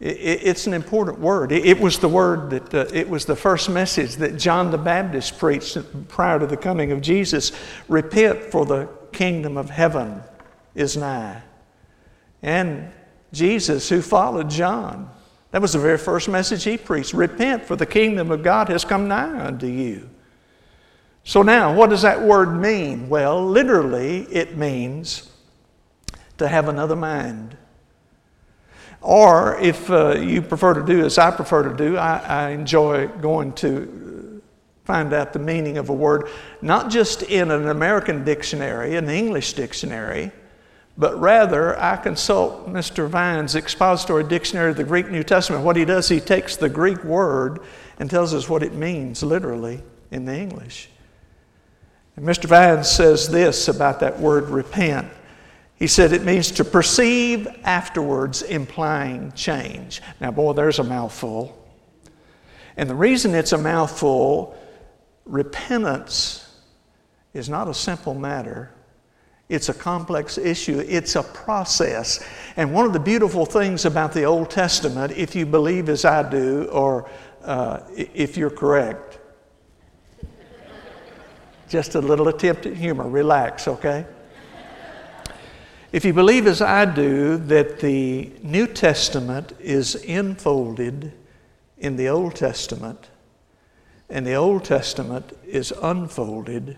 it's 0.00 0.66
an 0.66 0.72
important 0.72 1.20
word. 1.20 1.52
It 1.52 1.78
was 1.78 1.98
the 1.98 2.08
word 2.08 2.48
that, 2.48 2.74
uh, 2.74 2.86
it 2.94 3.10
was 3.10 3.26
the 3.26 3.36
first 3.36 3.68
message 3.68 4.16
that 4.16 4.38
John 4.38 4.70
the 4.70 4.78
Baptist 4.78 5.38
preached 5.38 5.76
prior 6.08 6.38
to 6.38 6.46
the 6.46 6.56
coming 6.56 6.92
of 6.92 7.02
Jesus. 7.02 7.52
Repent, 7.88 8.44
for 8.44 8.64
the 8.64 8.88
kingdom 9.12 9.58
of 9.58 9.68
heaven 9.68 10.22
is 10.74 10.96
nigh. 10.96 11.42
And 12.42 12.92
Jesus, 13.32 13.88
who 13.88 14.02
followed 14.02 14.50
John, 14.50 15.10
that 15.50 15.60
was 15.60 15.72
the 15.72 15.78
very 15.78 15.98
first 15.98 16.28
message 16.28 16.64
he 16.64 16.76
preached. 16.76 17.12
Repent, 17.12 17.64
for 17.64 17.76
the 17.76 17.86
kingdom 17.86 18.30
of 18.30 18.42
God 18.42 18.68
has 18.68 18.84
come 18.84 19.08
nigh 19.08 19.46
unto 19.46 19.66
you. 19.66 20.08
So 21.24 21.42
now, 21.42 21.74
what 21.74 21.90
does 21.90 22.02
that 22.02 22.22
word 22.22 22.54
mean? 22.60 23.08
Well, 23.08 23.44
literally, 23.44 24.22
it 24.30 24.56
means 24.56 25.30
to 26.38 26.48
have 26.48 26.68
another 26.68 26.96
mind. 26.96 27.56
Or 29.02 29.58
if 29.60 29.90
uh, 29.90 30.16
you 30.16 30.42
prefer 30.42 30.74
to 30.74 30.84
do 30.84 31.04
as 31.04 31.18
I 31.18 31.30
prefer 31.30 31.68
to 31.68 31.76
do, 31.76 31.96
I, 31.96 32.18
I 32.18 32.50
enjoy 32.50 33.08
going 33.08 33.52
to 33.54 34.42
find 34.84 35.12
out 35.12 35.32
the 35.32 35.38
meaning 35.38 35.78
of 35.78 35.88
a 35.88 35.92
word, 35.92 36.28
not 36.62 36.90
just 36.90 37.22
in 37.22 37.50
an 37.50 37.68
American 37.68 38.24
dictionary, 38.24 38.96
an 38.96 39.08
English 39.08 39.52
dictionary, 39.54 40.32
but 41.00 41.18
rather 41.18 41.80
I 41.80 41.96
consult 41.96 42.68
Mr. 42.68 43.08
Vine's 43.08 43.56
expository 43.56 44.22
dictionary 44.22 44.72
of 44.72 44.76
the 44.76 44.84
Greek 44.84 45.10
New 45.10 45.22
Testament. 45.22 45.64
What 45.64 45.76
he 45.76 45.86
does, 45.86 46.10
he 46.10 46.20
takes 46.20 46.56
the 46.56 46.68
Greek 46.68 47.02
word 47.04 47.60
and 47.98 48.10
tells 48.10 48.34
us 48.34 48.50
what 48.50 48.62
it 48.62 48.74
means 48.74 49.22
literally 49.22 49.82
in 50.10 50.26
the 50.26 50.36
English. 50.36 50.90
And 52.16 52.26
Mr. 52.26 52.44
Vine 52.44 52.84
says 52.84 53.30
this 53.30 53.66
about 53.68 54.00
that 54.00 54.20
word 54.20 54.50
repent. 54.50 55.08
He 55.74 55.86
said 55.86 56.12
it 56.12 56.22
means 56.22 56.50
to 56.50 56.66
perceive 56.66 57.48
afterwards, 57.64 58.42
implying 58.42 59.32
change. 59.32 60.02
Now, 60.20 60.32
boy, 60.32 60.52
there's 60.52 60.80
a 60.80 60.84
mouthful. 60.84 61.56
And 62.76 62.90
the 62.90 62.94
reason 62.94 63.34
it's 63.34 63.52
a 63.52 63.58
mouthful, 63.58 64.54
repentance 65.24 66.46
is 67.32 67.48
not 67.48 67.68
a 67.68 67.74
simple 67.74 68.12
matter. 68.12 68.70
It's 69.50 69.68
a 69.68 69.74
complex 69.74 70.38
issue. 70.38 70.78
It's 70.86 71.16
a 71.16 71.24
process. 71.24 72.24
And 72.56 72.72
one 72.72 72.86
of 72.86 72.92
the 72.92 73.00
beautiful 73.00 73.44
things 73.44 73.84
about 73.84 74.12
the 74.12 74.22
Old 74.22 74.48
Testament, 74.48 75.12
if 75.16 75.34
you 75.34 75.44
believe 75.44 75.88
as 75.88 76.04
I 76.04 76.28
do, 76.30 76.68
or 76.70 77.10
uh, 77.42 77.80
if 77.96 78.36
you're 78.36 78.48
correct, 78.48 79.18
just 81.68 81.96
a 81.96 82.00
little 82.00 82.28
attempt 82.28 82.66
at 82.66 82.76
humor, 82.76 83.08
relax, 83.08 83.66
okay? 83.66 84.06
If 85.90 86.04
you 86.04 86.12
believe 86.12 86.46
as 86.46 86.62
I 86.62 86.84
do 86.84 87.36
that 87.36 87.80
the 87.80 88.30
New 88.44 88.68
Testament 88.68 89.52
is 89.58 89.96
enfolded 89.96 91.12
in 91.76 91.96
the 91.96 92.08
Old 92.08 92.36
Testament, 92.36 93.10
and 94.08 94.24
the 94.24 94.34
Old 94.34 94.64
Testament 94.64 95.36
is 95.44 95.72
unfolded 95.82 96.76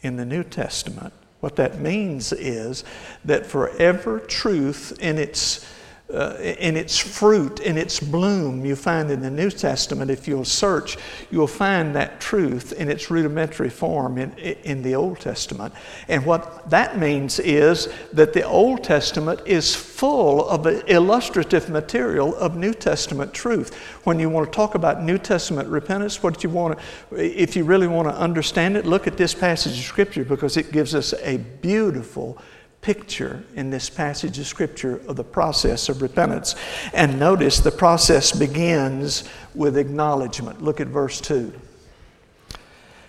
in 0.00 0.16
the 0.16 0.24
New 0.24 0.42
Testament, 0.42 1.14
what 1.40 1.56
that 1.56 1.80
means 1.80 2.32
is 2.32 2.84
that 3.24 3.46
forever 3.46 4.20
truth 4.20 4.96
in 5.00 5.18
its 5.18 5.66
uh, 6.12 6.36
in 6.40 6.76
its 6.76 6.98
fruit, 6.98 7.60
in 7.60 7.76
its 7.76 8.00
bloom, 8.00 8.64
you 8.64 8.76
find 8.76 9.10
in 9.10 9.20
the 9.20 9.30
New 9.30 9.50
Testament, 9.50 10.10
if 10.10 10.26
you'll 10.26 10.44
search, 10.44 10.96
you'll 11.30 11.46
find 11.46 11.94
that 11.94 12.20
truth 12.20 12.72
in 12.72 12.90
its 12.90 13.10
rudimentary 13.10 13.70
form 13.70 14.18
in, 14.18 14.32
in 14.32 14.82
the 14.82 14.94
Old 14.94 15.20
Testament. 15.20 15.72
And 16.08 16.24
what 16.26 16.68
that 16.70 16.98
means 16.98 17.38
is 17.38 17.88
that 18.12 18.32
the 18.32 18.42
Old 18.42 18.82
Testament 18.82 19.40
is 19.46 19.74
full 19.74 20.48
of 20.48 20.66
illustrative 20.88 21.68
material 21.68 22.34
of 22.36 22.56
New 22.56 22.74
Testament 22.74 23.32
truth. 23.32 23.74
When 24.04 24.18
you 24.18 24.28
want 24.28 24.50
to 24.50 24.56
talk 24.56 24.74
about 24.74 25.02
New 25.02 25.18
Testament 25.18 25.68
repentance, 25.68 26.22
what 26.22 26.42
you 26.42 26.50
want 26.50 26.78
to, 27.10 27.16
if 27.16 27.56
you 27.56 27.64
really 27.64 27.86
want 27.86 28.08
to 28.08 28.14
understand 28.14 28.76
it, 28.76 28.86
look 28.86 29.06
at 29.06 29.16
this 29.16 29.34
passage 29.34 29.78
of 29.78 29.84
Scripture 29.84 30.24
because 30.24 30.56
it 30.56 30.72
gives 30.72 30.94
us 30.94 31.14
a 31.22 31.36
beautiful 31.36 32.38
picture 32.82 33.44
in 33.54 33.70
this 33.70 33.90
passage 33.90 34.38
of 34.38 34.46
Scripture 34.46 35.00
of 35.06 35.16
the 35.16 35.24
process 35.24 35.88
of 35.88 36.02
repentance. 36.02 36.54
And 36.92 37.18
notice 37.18 37.60
the 37.60 37.70
process 37.70 38.32
begins 38.32 39.28
with 39.54 39.76
acknowledgement. 39.76 40.62
Look 40.62 40.80
at 40.80 40.86
verse 40.86 41.20
2. 41.20 41.52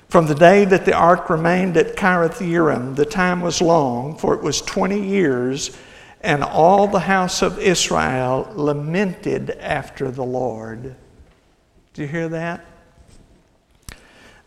From 0.10 0.28
the 0.28 0.36
day 0.36 0.66
that 0.66 0.84
the 0.84 0.94
ark 0.94 1.30
remained 1.30 1.78
at 1.78 1.96
Kiriath 1.96 2.40
Jearim, 2.40 2.98
the 2.98 3.06
time 3.06 3.40
was 3.40 3.62
long, 3.62 4.18
for 4.18 4.34
it 4.34 4.42
was 4.42 4.62
20 4.62 5.02
years, 5.02 5.78
and 6.20 6.44
all 6.44 6.88
the 6.88 7.00
house 7.00 7.42
of 7.42 7.58
Israel 7.58 8.52
lamented 8.54 9.52
after 9.52 10.12
the 10.12 10.26
Lord. 10.26 10.96
Do 11.94 12.02
you 12.02 12.10
hear 12.10 12.28
that? 12.28 12.66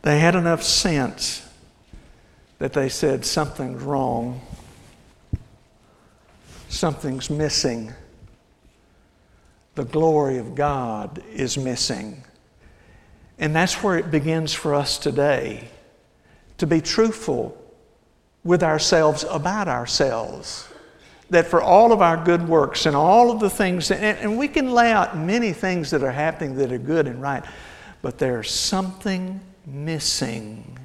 They 0.03 0.19
had 0.19 0.35
enough 0.35 0.63
sense 0.63 1.49
that 2.59 2.75
they 2.75 2.91
said 2.91 3.25
something's 3.25 3.83
wrong 3.83 4.43
something's 6.75 7.31
missing. 7.31 7.93
The 9.75 9.85
glory 9.85 10.39
of 10.39 10.55
God 10.55 11.23
is 11.33 11.57
missing. 11.57 12.23
And 13.39 13.55
that's 13.55 13.83
where 13.83 13.99
it 13.99 14.11
begins 14.11 14.53
for 14.53 14.75
us 14.75 14.99
today 14.99 15.69
to 16.59 16.67
be 16.67 16.81
truthful 16.81 17.61
with 18.45 18.63
ourselves 18.63 19.25
about 19.29 19.69
ourselves. 19.69 20.69
That 21.31 21.47
for 21.47 21.61
all 21.61 21.93
of 21.93 22.03
our 22.03 22.23
good 22.23 22.47
works 22.47 22.87
and 22.87 22.95
all 22.95 23.31
of 23.31 23.41
the 23.41 23.51
things, 23.51 23.89
that, 23.89 24.01
and 24.01 24.39
we 24.39 24.47
can 24.47 24.73
lay 24.73 24.93
out 24.93 25.17
many 25.17 25.53
things 25.53 25.91
that 25.91 26.03
are 26.03 26.13
happening 26.13 26.57
that 26.57 26.71
are 26.71 26.79
good 26.79 27.07
and 27.07 27.21
right, 27.21 27.45
but 28.03 28.19
there's 28.19 28.51
something 28.51 29.41
missing 29.67 30.79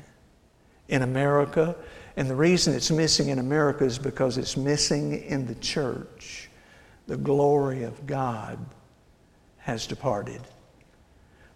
in 0.87 1.01
America 1.01 1.75
and 2.19 2.29
the 2.29 2.35
reason 2.35 2.73
it's 2.75 2.91
missing 2.91 3.29
in 3.29 3.39
America 3.39 3.85
is 3.85 3.97
because 3.97 4.37
it's 4.37 4.57
missing 4.57 5.23
in 5.23 5.47
the 5.47 5.55
church. 5.55 6.49
The 7.07 7.15
glory 7.15 7.83
of 7.83 8.05
God 8.05 8.59
has 9.59 9.87
departed. 9.87 10.41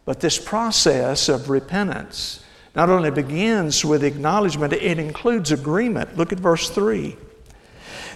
But 0.06 0.22
this 0.22 0.40
process 0.40 1.28
of 1.28 1.50
repentance 1.50 2.46
not 2.78 2.90
only 2.90 3.12
begins 3.12 3.84
with 3.84 4.06
acknowledgement, 4.06 4.72
it 4.72 5.00
includes 5.00 5.52
agreement. 5.52 6.16
Look 6.16 6.32
at 6.32 6.40
verse 6.40 6.70
3. 6.70 7.18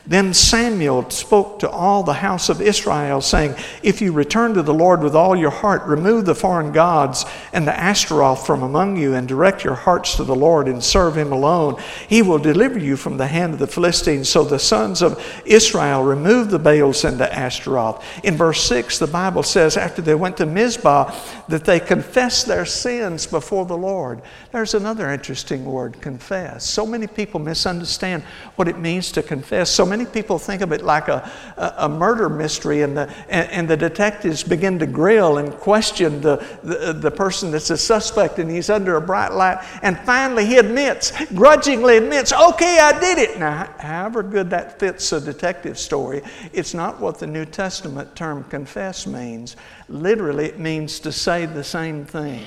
Then 0.08 0.34
Samuel 0.34 1.10
spoke 1.10 1.60
to 1.60 1.70
all 1.70 2.02
the 2.02 2.13
house 2.13 2.48
of 2.48 2.62
Israel, 2.62 3.20
saying, 3.20 3.56
If 3.84 4.02
you 4.02 4.13
return 4.13 4.54
to 4.54 4.63
the 4.63 4.74
Lord 4.74 5.04
with 5.04 5.15
all 5.15 5.36
your 5.36 5.52
heart, 5.52 5.84
remove 5.84 6.26
the 6.26 6.34
foreign 6.34 6.72
gods 6.72 7.26
and 7.52 7.67
the 7.67 7.78
Ashtaroth 7.78 8.46
from 8.46 8.63
among 8.63 8.96
you, 8.96 9.13
and 9.13 9.28
direct 9.28 9.65
your 9.65 9.76
hearts 9.76 10.15
to 10.15 10.24
the 10.24 10.36
Lord 10.36 10.70
and 10.70 10.82
serve 10.82 11.17
him 11.17 11.34
alone. 11.34 11.76
He 12.08 12.22
will 12.22 12.39
deliver 12.39 12.80
you 12.80 12.96
from 12.96 13.17
the 13.17 13.28
hand 13.28 13.54
of 13.54 13.60
the 13.60 13.67
Philistines. 13.67 14.30
So 14.30 14.46
the 14.46 14.60
sons 14.60 15.02
of 15.02 15.22
Israel 15.46 16.04
removed 16.04 16.52
the 16.52 16.60
Baals 16.60 17.04
and 17.04 17.17
the 17.17 17.34
Ashtaroth. 17.34 18.02
In 18.24 18.36
verse 18.38 18.63
6, 18.63 19.00
the 19.00 19.08
Bible 19.08 19.43
says, 19.43 19.76
after 19.76 20.02
they 20.02 20.15
went 20.15 20.38
to 20.38 20.46
Mizpah, 20.46 21.13
that 21.50 21.65
they 21.65 21.82
confessed 21.82 22.46
their 22.46 22.65
sins 22.65 23.28
before 23.28 23.65
the 23.65 23.78
Lord. 23.78 24.22
There's 24.54 24.74
another 24.74 25.10
interesting 25.10 25.65
word, 25.65 26.00
confess. 26.00 26.65
So 26.65 26.86
many 26.86 27.08
people 27.08 27.41
misunderstand 27.41 28.24
what 28.56 28.70
it 28.70 28.80
means 28.80 29.12
to 29.12 29.22
confess. 29.22 29.70
So 29.70 29.86
many 29.86 29.96
many 29.97 30.10
people 30.10 30.38
think 30.38 30.62
of 30.62 30.71
it 30.71 30.83
like 30.83 31.07
a, 31.07 31.29
a, 31.57 31.73
a 31.86 31.89
murder 31.89 32.29
mystery, 32.29 32.83
and 32.83 32.95
the, 32.95 33.13
and, 33.29 33.49
and, 33.49 33.67
the 33.67 33.77
detectives 33.77 34.43
begin 34.43 34.77
to 34.79 34.86
grill 34.86 35.39
and 35.39 35.51
question 35.53 36.21
the, 36.21 36.38
the, 36.63 36.93
the 36.93 37.12
person 37.12 37.51
that's 37.51 37.69
a 37.69 37.77
suspect, 37.77 38.39
and 38.39 38.49
he's 38.49 38.69
under 38.69 38.95
a 38.95 39.01
bright 39.01 39.33
light. 39.33 39.63
And 39.81 39.97
finally, 39.99 40.45
he 40.45 40.57
admits, 40.57 41.12
grudgingly 41.33 41.97
admits, 41.97 42.31
okay, 42.31 42.79
I 42.79 42.99
did 42.99 43.17
it. 43.17 43.39
Now, 43.39 43.73
however 43.79 44.23
good 44.23 44.49
that 44.51 44.79
fits 44.79 45.12
a 45.12 45.19
detective 45.19 45.77
story, 45.77 46.21
it's 46.53 46.73
not 46.73 46.99
what 46.99 47.19
the 47.19 47.27
New 47.27 47.45
Testament 47.45 48.15
term 48.15 48.43
confess 48.45 49.07
means. 49.07 49.55
Literally, 49.89 50.45
it 50.45 50.60
means 50.60 50.99
to 51.01 51.12
say 51.12 51.45
the 51.45 51.63
same 51.63 52.05
thing. 52.05 52.45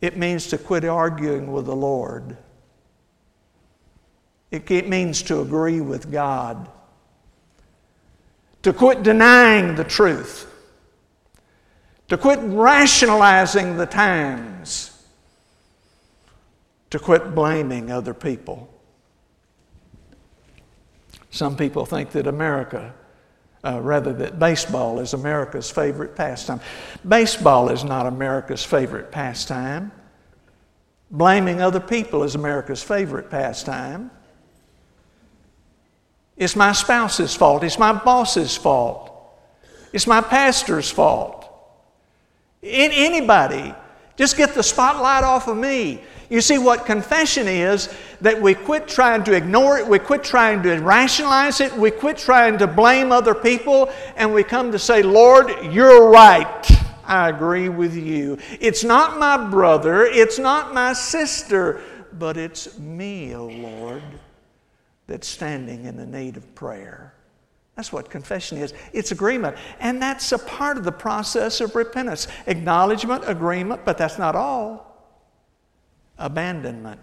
It 0.00 0.16
means 0.16 0.48
to 0.48 0.58
quit 0.58 0.84
arguing 0.84 1.52
with 1.52 1.66
the 1.66 1.76
Lord. 1.76 2.36
It 4.50 4.88
means 4.88 5.22
to 5.22 5.40
agree 5.40 5.80
with 5.80 6.10
God, 6.10 6.68
to 8.62 8.72
quit 8.72 9.02
denying 9.02 9.74
the 9.74 9.84
truth, 9.84 10.52
to 12.08 12.16
quit 12.16 12.38
rationalizing 12.42 13.76
the 13.76 13.86
times, 13.86 15.04
to 16.90 16.98
quit 16.98 17.34
blaming 17.34 17.90
other 17.90 18.14
people. 18.14 18.72
Some 21.30 21.56
people 21.56 21.84
think 21.84 22.12
that 22.12 22.28
America, 22.28 22.94
uh, 23.64 23.80
rather, 23.80 24.12
that 24.14 24.38
baseball 24.38 25.00
is 25.00 25.12
America's 25.12 25.70
favorite 25.70 26.14
pastime. 26.14 26.60
Baseball 27.06 27.68
is 27.68 27.82
not 27.82 28.06
America's 28.06 28.64
favorite 28.64 29.10
pastime. 29.10 29.90
Blaming 31.10 31.60
other 31.60 31.80
people 31.80 32.22
is 32.22 32.36
America's 32.36 32.82
favorite 32.82 33.28
pastime. 33.28 34.10
It's 36.36 36.54
my 36.54 36.72
spouse's 36.72 37.34
fault. 37.34 37.64
It's 37.64 37.78
my 37.78 37.92
boss's 37.92 38.56
fault. 38.56 39.12
It's 39.92 40.06
my 40.06 40.20
pastor's 40.20 40.90
fault. 40.90 41.44
In 42.62 42.90
anybody, 42.92 43.74
just 44.16 44.36
get 44.36 44.54
the 44.54 44.62
spotlight 44.62 45.24
off 45.24 45.48
of 45.48 45.56
me. 45.56 46.02
You 46.28 46.40
see, 46.40 46.58
what 46.58 46.84
confession 46.84 47.46
is 47.46 47.88
that 48.20 48.42
we 48.42 48.54
quit 48.54 48.88
trying 48.88 49.22
to 49.24 49.32
ignore 49.32 49.78
it, 49.78 49.86
we 49.86 49.98
quit 49.98 50.24
trying 50.24 50.62
to 50.64 50.76
rationalize 50.80 51.60
it, 51.60 51.72
we 51.72 51.92
quit 51.92 52.18
trying 52.18 52.58
to 52.58 52.66
blame 52.66 53.12
other 53.12 53.34
people, 53.34 53.90
and 54.16 54.34
we 54.34 54.42
come 54.42 54.72
to 54.72 54.78
say, 54.78 55.02
Lord, 55.02 55.52
you're 55.70 56.10
right. 56.10 56.70
I 57.04 57.28
agree 57.28 57.68
with 57.68 57.94
you. 57.94 58.38
It's 58.60 58.82
not 58.82 59.20
my 59.20 59.48
brother, 59.48 60.04
it's 60.04 60.40
not 60.40 60.74
my 60.74 60.92
sister, 60.92 61.80
but 62.12 62.36
it's 62.36 62.76
me, 62.78 63.34
O 63.34 63.42
oh 63.42 63.46
Lord 63.46 64.02
that's 65.06 65.28
standing 65.28 65.84
in 65.84 65.96
the 65.96 66.06
need 66.06 66.36
of 66.36 66.54
prayer. 66.54 67.14
That's 67.76 67.92
what 67.92 68.08
confession 68.08 68.58
is. 68.58 68.72
It's 68.92 69.12
agreement. 69.12 69.56
And 69.80 70.00
that's 70.00 70.32
a 70.32 70.38
part 70.38 70.78
of 70.78 70.84
the 70.84 70.92
process 70.92 71.60
of 71.60 71.74
repentance. 71.76 72.26
Acknowledgement, 72.46 73.24
agreement, 73.26 73.84
but 73.84 73.98
that's 73.98 74.18
not 74.18 74.34
all. 74.34 74.96
Abandonment. 76.18 77.00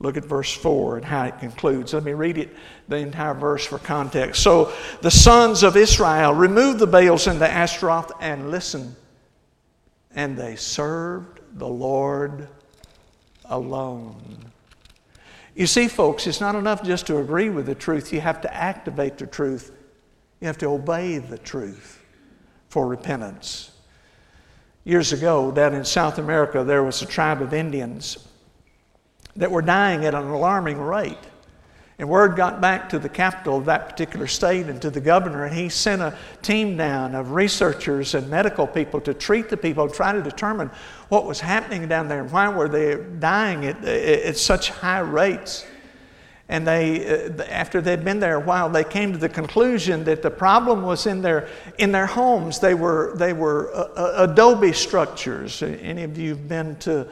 Look 0.00 0.16
at 0.16 0.24
verse 0.24 0.52
4 0.52 0.98
and 0.98 1.04
how 1.04 1.24
it 1.24 1.40
concludes. 1.40 1.92
Let 1.92 2.04
me 2.04 2.12
read 2.12 2.38
it, 2.38 2.54
the 2.86 2.98
entire 2.98 3.34
verse 3.34 3.66
for 3.66 3.78
context. 3.78 4.44
So 4.44 4.72
the 5.00 5.10
sons 5.10 5.64
of 5.64 5.76
Israel 5.76 6.32
removed 6.34 6.78
the 6.78 6.86
Baals 6.86 7.26
and 7.26 7.40
the 7.40 7.50
Ashtaroth 7.50 8.12
and 8.20 8.52
listened, 8.52 8.94
and 10.14 10.36
they 10.36 10.54
served 10.54 11.40
the 11.54 11.66
Lord 11.66 12.46
alone. 13.46 14.52
You 15.58 15.66
see, 15.66 15.88
folks, 15.88 16.28
it's 16.28 16.40
not 16.40 16.54
enough 16.54 16.84
just 16.84 17.08
to 17.08 17.18
agree 17.18 17.50
with 17.50 17.66
the 17.66 17.74
truth, 17.74 18.12
you 18.12 18.20
have 18.20 18.40
to 18.42 18.54
activate 18.54 19.18
the 19.18 19.26
truth, 19.26 19.72
you 20.40 20.46
have 20.46 20.56
to 20.58 20.66
obey 20.66 21.18
the 21.18 21.36
truth 21.36 22.00
for 22.68 22.86
repentance. 22.86 23.72
Years 24.84 25.12
ago, 25.12 25.50
down 25.50 25.74
in 25.74 25.84
South 25.84 26.18
America, 26.18 26.62
there 26.62 26.84
was 26.84 27.02
a 27.02 27.06
tribe 27.06 27.42
of 27.42 27.52
Indians 27.52 28.28
that 29.34 29.50
were 29.50 29.60
dying 29.60 30.04
at 30.04 30.14
an 30.14 30.28
alarming 30.28 30.78
rate. 30.78 31.18
And 32.00 32.08
word 32.08 32.36
got 32.36 32.60
back 32.60 32.88
to 32.90 33.00
the 33.00 33.08
capital 33.08 33.56
of 33.56 33.64
that 33.64 33.88
particular 33.88 34.28
state 34.28 34.66
and 34.66 34.80
to 34.82 34.90
the 34.90 35.00
governor, 35.00 35.44
and 35.46 35.56
he 35.56 35.68
sent 35.68 36.00
a 36.00 36.16
team 36.42 36.76
down 36.76 37.16
of 37.16 37.32
researchers 37.32 38.14
and 38.14 38.30
medical 38.30 38.68
people 38.68 39.00
to 39.00 39.12
treat 39.12 39.48
the 39.48 39.56
people, 39.56 39.88
try 39.88 40.12
to 40.12 40.22
determine 40.22 40.70
what 41.08 41.26
was 41.26 41.40
happening 41.40 41.88
down 41.88 42.06
there 42.06 42.22
and 42.22 42.30
why 42.30 42.48
were 42.48 42.68
they 42.68 43.02
dying 43.18 43.66
at, 43.66 43.84
at 43.84 44.36
such 44.36 44.70
high 44.70 45.00
rates. 45.00 45.66
And 46.48 46.66
they, 46.66 47.26
uh, 47.26 47.42
after 47.44 47.80
they'd 47.80 48.04
been 48.04 48.20
there 48.20 48.36
a 48.36 48.40
while, 48.40 48.70
they 48.70 48.84
came 48.84 49.12
to 49.12 49.18
the 49.18 49.28
conclusion 49.28 50.04
that 50.04 50.22
the 50.22 50.30
problem 50.30 50.82
was 50.82 51.06
in 51.06 51.20
their, 51.20 51.48
in 51.78 51.90
their 51.90 52.06
homes. 52.06 52.60
They 52.60 52.74
were, 52.74 53.12
they 53.16 53.32
were 53.32 53.74
uh, 53.74 53.80
uh 53.80 54.30
adobe 54.30 54.72
structures. 54.72 55.62
Any 55.62 56.04
of 56.04 56.16
you 56.16 56.30
have 56.30 56.48
been 56.48 56.76
to 56.76 57.08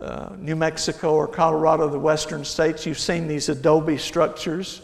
uh, 0.00 0.30
New 0.38 0.56
Mexico 0.56 1.14
or 1.14 1.26
Colorado, 1.26 1.88
the 1.88 1.98
western 1.98 2.44
states, 2.44 2.86
you've 2.86 2.98
seen 2.98 3.26
these 3.26 3.48
adobe 3.48 3.98
structures, 3.98 4.80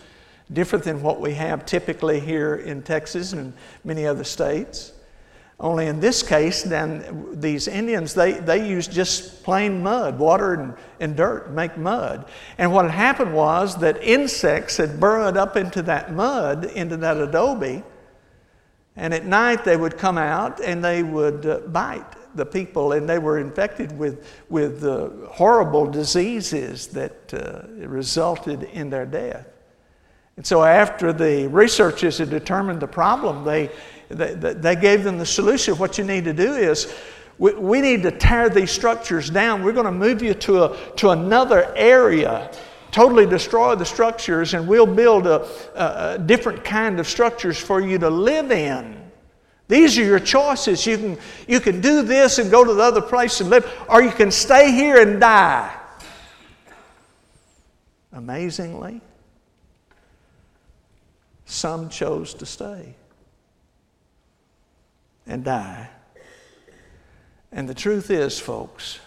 different 0.52 0.84
than 0.84 1.02
what 1.02 1.20
we 1.20 1.34
have 1.34 1.64
typically 1.64 2.20
here 2.20 2.56
in 2.56 2.82
Texas 2.82 3.32
and 3.32 3.52
many 3.84 4.06
other 4.06 4.24
states. 4.24 4.92
Only 5.60 5.86
in 5.86 6.00
this 6.00 6.22
case, 6.22 6.64
then 6.64 7.28
these 7.32 7.68
Indians, 7.68 8.12
they, 8.12 8.32
they 8.32 8.68
used 8.68 8.90
just 8.90 9.44
plain 9.44 9.82
mud, 9.82 10.18
water 10.18 10.54
and, 10.54 10.74
and 10.98 11.16
dirt 11.16 11.52
make 11.52 11.76
mud. 11.76 12.28
And 12.58 12.72
what 12.72 12.90
happened 12.90 13.32
was 13.32 13.76
that 13.76 14.02
insects 14.02 14.76
had 14.78 14.98
burrowed 14.98 15.36
up 15.36 15.56
into 15.56 15.80
that 15.82 16.12
mud, 16.12 16.64
into 16.64 16.96
that 16.98 17.16
adobe, 17.18 17.84
and 18.96 19.14
at 19.14 19.24
night 19.24 19.64
they 19.64 19.76
would 19.76 19.96
come 19.96 20.18
out 20.18 20.60
and 20.60 20.84
they 20.84 21.02
would 21.02 21.46
uh, 21.46 21.58
bite 21.60 22.04
the 22.34 22.46
people, 22.46 22.92
and 22.92 23.08
they 23.08 23.18
were 23.18 23.38
infected 23.38 23.96
with, 23.98 24.26
with 24.48 24.84
uh, 24.84 25.08
horrible 25.28 25.86
diseases 25.86 26.88
that 26.88 27.34
uh, 27.34 27.86
resulted 27.86 28.64
in 28.64 28.90
their 28.90 29.06
death. 29.06 29.46
And 30.36 30.46
so, 30.46 30.62
after 30.64 31.12
the 31.12 31.46
researchers 31.48 32.18
had 32.18 32.30
determined 32.30 32.80
the 32.80 32.88
problem, 32.88 33.44
they, 33.44 33.70
they, 34.08 34.34
they 34.34 34.76
gave 34.76 35.04
them 35.04 35.18
the 35.18 35.26
solution. 35.26 35.78
What 35.78 35.96
you 35.96 36.04
need 36.04 36.24
to 36.24 36.32
do 36.32 36.54
is 36.54 36.92
we, 37.38 37.54
we 37.54 37.80
need 37.80 38.02
to 38.02 38.10
tear 38.10 38.48
these 38.48 38.70
structures 38.70 39.30
down. 39.30 39.62
We're 39.62 39.72
going 39.72 39.86
to 39.86 39.92
move 39.92 40.22
you 40.22 40.34
to, 40.34 40.64
a, 40.64 40.96
to 40.96 41.10
another 41.10 41.72
area 41.76 42.50
totally 42.94 43.26
destroy 43.26 43.74
the 43.74 43.84
structures 43.84 44.54
and 44.54 44.68
we'll 44.68 44.86
build 44.86 45.26
a, 45.26 45.44
a, 45.74 46.16
different 46.16 46.62
kind 46.62 47.00
of 47.00 47.08
structures 47.08 47.58
for 47.58 47.80
you 47.80 47.98
to 47.98 48.08
live 48.08 48.52
in 48.52 49.03
these 49.68 49.98
are 49.98 50.04
your 50.04 50.20
choices. 50.20 50.86
You 50.86 50.98
can, 50.98 51.18
you 51.48 51.60
can 51.60 51.80
do 51.80 52.02
this 52.02 52.38
and 52.38 52.50
go 52.50 52.64
to 52.64 52.74
the 52.74 52.82
other 52.82 53.00
place 53.00 53.40
and 53.40 53.48
live, 53.48 53.70
or 53.88 54.02
you 54.02 54.10
can 54.10 54.30
stay 54.30 54.72
here 54.72 55.00
and 55.00 55.20
die. 55.20 55.74
Amazingly, 58.12 59.00
some 61.46 61.88
chose 61.88 62.34
to 62.34 62.46
stay 62.46 62.94
and 65.26 65.44
die. 65.44 65.88
And 67.50 67.68
the 67.68 67.74
truth 67.74 68.10
is, 68.10 68.38
folks, 68.38 69.00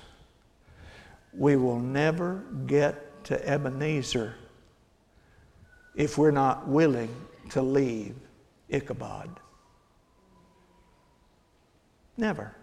we 1.34 1.56
will 1.56 1.80
never 1.80 2.43
get 2.65 3.24
to 3.26 3.48
Ebenezer 3.48 4.36
if 5.96 6.17
we're 6.17 6.32
not 6.32 6.67
willing 6.67 7.13
to 7.52 7.62
leave 7.62 8.15
Ichabod. 8.70 9.30
Never. 12.18 12.54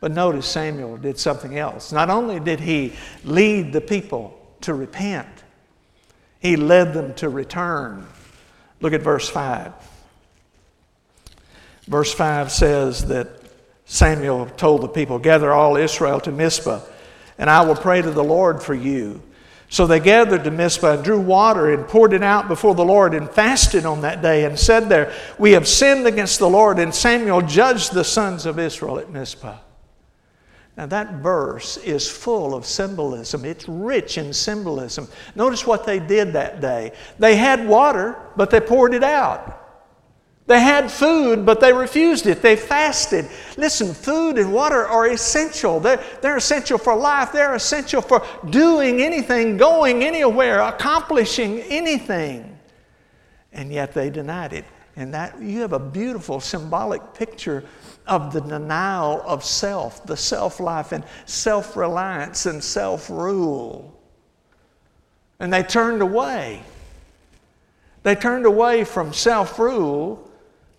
But 0.00 0.12
notice 0.12 0.46
Samuel 0.46 0.98
did 0.98 1.18
something 1.18 1.56
else. 1.56 1.92
Not 1.92 2.10
only 2.10 2.40
did 2.40 2.60
he 2.60 2.92
lead 3.24 3.72
the 3.72 3.80
people 3.80 4.38
to 4.62 4.74
repent, 4.74 5.28
he 6.40 6.56
led 6.56 6.92
them 6.92 7.14
to 7.14 7.28
return. 7.28 8.06
Look 8.80 8.92
at 8.92 9.00
verse 9.00 9.28
5. 9.28 9.72
Verse 11.86 12.12
5 12.12 12.50
says 12.50 13.06
that 13.06 13.28
Samuel 13.86 14.46
told 14.46 14.82
the 14.82 14.88
people, 14.88 15.18
Gather 15.18 15.52
all 15.52 15.76
Israel 15.76 16.20
to 16.20 16.32
Mizpah, 16.32 16.80
and 17.38 17.48
I 17.48 17.64
will 17.64 17.76
pray 17.76 18.02
to 18.02 18.10
the 18.10 18.24
Lord 18.24 18.62
for 18.62 18.74
you. 18.74 19.22
So 19.68 19.86
they 19.86 20.00
gathered 20.00 20.44
to 20.44 20.50
Mizpah 20.50 20.94
and 20.94 21.04
drew 21.04 21.18
water 21.18 21.72
and 21.72 21.88
poured 21.88 22.12
it 22.12 22.22
out 22.22 22.48
before 22.48 22.74
the 22.74 22.84
Lord 22.84 23.14
and 23.14 23.30
fasted 23.30 23.86
on 23.86 24.02
that 24.02 24.22
day 24.22 24.44
and 24.44 24.58
said 24.58 24.88
there, 24.88 25.12
We 25.38 25.52
have 25.52 25.66
sinned 25.66 26.06
against 26.06 26.38
the 26.38 26.50
Lord. 26.50 26.78
And 26.78 26.94
Samuel 26.94 27.42
judged 27.42 27.92
the 27.92 28.04
sons 28.04 28.46
of 28.46 28.58
Israel 28.58 28.98
at 28.98 29.10
Mizpah. 29.10 29.58
Now, 30.76 30.86
that 30.86 31.14
verse 31.14 31.76
is 31.78 32.10
full 32.10 32.54
of 32.54 32.66
symbolism. 32.66 33.44
It's 33.44 33.68
rich 33.68 34.18
in 34.18 34.32
symbolism. 34.32 35.06
Notice 35.36 35.66
what 35.66 35.86
they 35.86 36.00
did 36.00 36.32
that 36.32 36.60
day. 36.60 36.92
They 37.18 37.36
had 37.36 37.68
water, 37.68 38.18
but 38.36 38.50
they 38.50 38.60
poured 38.60 38.92
it 38.92 39.04
out. 39.04 39.63
They 40.46 40.60
had 40.60 40.90
food, 40.90 41.46
but 41.46 41.60
they 41.60 41.72
refused 41.72 42.26
it. 42.26 42.42
They 42.42 42.56
fasted. 42.56 43.26
Listen, 43.56 43.94
food 43.94 44.36
and 44.36 44.52
water 44.52 44.86
are 44.86 45.06
essential. 45.06 45.80
They're, 45.80 46.04
they're 46.20 46.36
essential 46.36 46.76
for 46.76 46.94
life. 46.94 47.32
They're 47.32 47.54
essential 47.54 48.02
for 48.02 48.26
doing 48.50 49.00
anything, 49.00 49.56
going 49.56 50.04
anywhere, 50.04 50.60
accomplishing 50.60 51.60
anything. 51.60 52.58
And 53.54 53.72
yet 53.72 53.94
they 53.94 54.10
denied 54.10 54.52
it. 54.52 54.66
And 54.96 55.14
that 55.14 55.40
you 55.40 55.60
have 55.62 55.72
a 55.72 55.78
beautiful 55.78 56.40
symbolic 56.40 57.14
picture 57.14 57.64
of 58.06 58.32
the 58.32 58.40
denial 58.40 59.22
of 59.24 59.42
self, 59.42 60.04
the 60.04 60.16
self 60.16 60.60
life, 60.60 60.92
and 60.92 61.04
self 61.24 61.74
reliance 61.74 62.44
and 62.44 62.62
self 62.62 63.08
rule. 63.08 63.98
And 65.40 65.52
they 65.52 65.62
turned 65.62 66.02
away. 66.02 66.62
They 68.02 68.14
turned 68.14 68.44
away 68.44 68.84
from 68.84 69.14
self 69.14 69.58
rule 69.58 70.30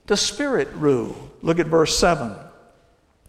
the 0.08 0.18
Spirit 0.18 0.70
rule. 0.74 1.16
Look 1.42 1.60
at 1.60 1.68
verse 1.68 1.98
7. 1.98 2.36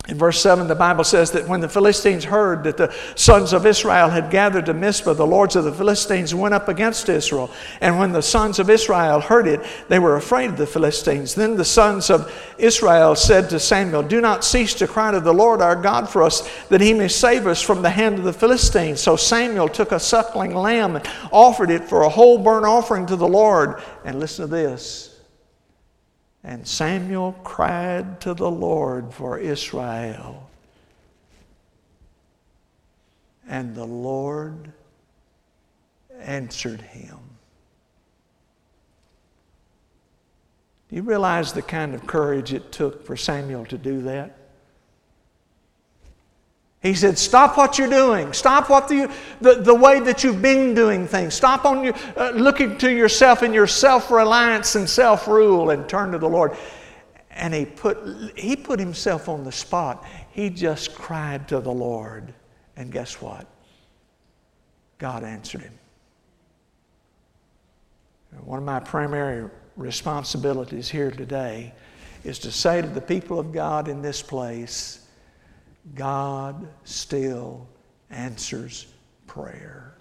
In 0.08 0.18
verse 0.18 0.40
7, 0.40 0.68
the 0.68 0.76
Bible 0.76 1.02
says 1.02 1.32
that 1.32 1.48
when 1.48 1.60
the 1.60 1.68
Philistines 1.68 2.22
heard 2.22 2.62
that 2.62 2.76
the 2.76 2.94
sons 3.16 3.52
of 3.52 3.66
Israel 3.66 4.08
had 4.08 4.30
gathered 4.30 4.66
to 4.66 4.74
Mizpah, 4.74 5.14
the 5.14 5.26
lords 5.26 5.56
of 5.56 5.64
the 5.64 5.72
Philistines 5.72 6.32
went 6.32 6.54
up 6.54 6.68
against 6.68 7.08
Israel. 7.08 7.50
And 7.80 7.98
when 7.98 8.12
the 8.12 8.22
sons 8.22 8.60
of 8.60 8.70
Israel 8.70 9.18
heard 9.18 9.48
it, 9.48 9.66
they 9.88 9.98
were 9.98 10.14
afraid 10.14 10.50
of 10.50 10.58
the 10.58 10.66
Philistines. 10.66 11.34
Then 11.34 11.56
the 11.56 11.64
sons 11.64 12.08
of 12.08 12.32
Israel 12.56 13.16
said 13.16 13.50
to 13.50 13.58
Samuel, 13.58 14.04
Do 14.04 14.20
not 14.20 14.44
cease 14.44 14.74
to 14.74 14.86
cry 14.86 15.10
to 15.10 15.18
the 15.18 15.34
Lord 15.34 15.60
our 15.60 15.74
God 15.74 16.08
for 16.08 16.22
us, 16.22 16.48
that 16.68 16.80
he 16.80 16.94
may 16.94 17.08
save 17.08 17.48
us 17.48 17.60
from 17.60 17.82
the 17.82 17.90
hand 17.90 18.16
of 18.16 18.24
the 18.24 18.32
Philistines. 18.32 19.00
So 19.00 19.16
Samuel 19.16 19.68
took 19.68 19.90
a 19.90 19.98
suckling 19.98 20.54
lamb 20.54 20.94
and 20.94 21.08
offered 21.32 21.70
it 21.70 21.82
for 21.82 22.02
a 22.02 22.08
whole 22.08 22.38
burnt 22.38 22.64
offering 22.64 23.06
to 23.06 23.16
the 23.16 23.26
Lord. 23.26 23.82
And 24.04 24.20
listen 24.20 24.48
to 24.48 24.54
this. 24.54 25.15
And 26.46 26.64
Samuel 26.64 27.32
cried 27.42 28.20
to 28.20 28.32
the 28.32 28.48
Lord 28.48 29.12
for 29.12 29.36
Israel. 29.36 30.48
And 33.48 33.74
the 33.74 33.84
Lord 33.84 34.72
answered 36.20 36.80
him. 36.80 37.18
Do 40.88 40.94
you 40.94 41.02
realize 41.02 41.52
the 41.52 41.62
kind 41.62 41.96
of 41.96 42.06
courage 42.06 42.52
it 42.52 42.70
took 42.70 43.04
for 43.04 43.16
Samuel 43.16 43.64
to 43.66 43.76
do 43.76 44.02
that? 44.02 44.38
He 46.86 46.94
said, 46.94 47.18
Stop 47.18 47.56
what 47.56 47.78
you're 47.78 47.90
doing. 47.90 48.32
Stop 48.32 48.70
what 48.70 48.86
the, 48.88 49.12
the, 49.40 49.56
the 49.56 49.74
way 49.74 49.98
that 50.00 50.22
you've 50.22 50.40
been 50.40 50.72
doing 50.72 51.06
things. 51.06 51.34
Stop 51.34 51.64
on 51.64 51.82
your, 51.82 51.94
uh, 52.16 52.30
looking 52.30 52.78
to 52.78 52.90
yourself 52.90 53.42
and 53.42 53.52
your 53.52 53.66
self 53.66 54.10
reliance 54.10 54.76
and 54.76 54.88
self 54.88 55.26
rule 55.26 55.70
and 55.70 55.88
turn 55.88 56.12
to 56.12 56.18
the 56.18 56.28
Lord. 56.28 56.56
And 57.30 57.52
he 57.52 57.66
put, 57.66 57.98
he 58.38 58.56
put 58.56 58.78
himself 58.78 59.28
on 59.28 59.42
the 59.42 59.52
spot. 59.52 60.04
He 60.30 60.48
just 60.48 60.94
cried 60.94 61.48
to 61.48 61.60
the 61.60 61.72
Lord. 61.72 62.32
And 62.76 62.92
guess 62.92 63.20
what? 63.20 63.46
God 64.98 65.24
answered 65.24 65.62
him. 65.62 65.78
One 68.44 68.58
of 68.58 68.64
my 68.64 68.80
primary 68.80 69.50
responsibilities 69.76 70.88
here 70.88 71.10
today 71.10 71.74
is 72.22 72.38
to 72.40 72.52
say 72.52 72.80
to 72.80 72.88
the 72.88 73.00
people 73.00 73.38
of 73.38 73.52
God 73.52 73.88
in 73.88 74.02
this 74.02 74.22
place, 74.22 75.05
God 75.94 76.68
still 76.84 77.68
answers 78.10 78.86
prayer. 79.26 79.94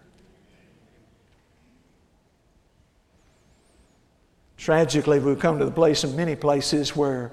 Tragically, 4.57 5.19
we've 5.19 5.39
come 5.39 5.59
to 5.59 5.65
the 5.65 5.71
place 5.71 6.03
in 6.03 6.15
many 6.15 6.35
places 6.35 6.95
where 6.95 7.31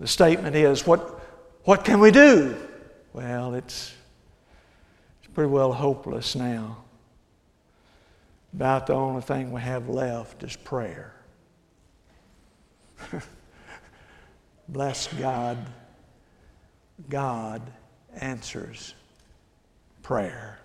the 0.00 0.06
statement 0.06 0.56
is, 0.56 0.86
What, 0.86 1.20
what 1.64 1.84
can 1.84 2.00
we 2.00 2.10
do? 2.10 2.56
Well, 3.12 3.54
it's, 3.54 3.92
it's 5.22 5.32
pretty 5.34 5.50
well 5.50 5.72
hopeless 5.72 6.34
now. 6.34 6.78
About 8.54 8.86
the 8.86 8.94
only 8.94 9.20
thing 9.20 9.52
we 9.52 9.60
have 9.60 9.88
left 9.88 10.42
is 10.42 10.56
prayer. 10.56 11.14
Bless 14.68 15.12
God 15.14 15.58
God 17.08 17.62
answers 18.16 18.94
prayer. 20.02 20.58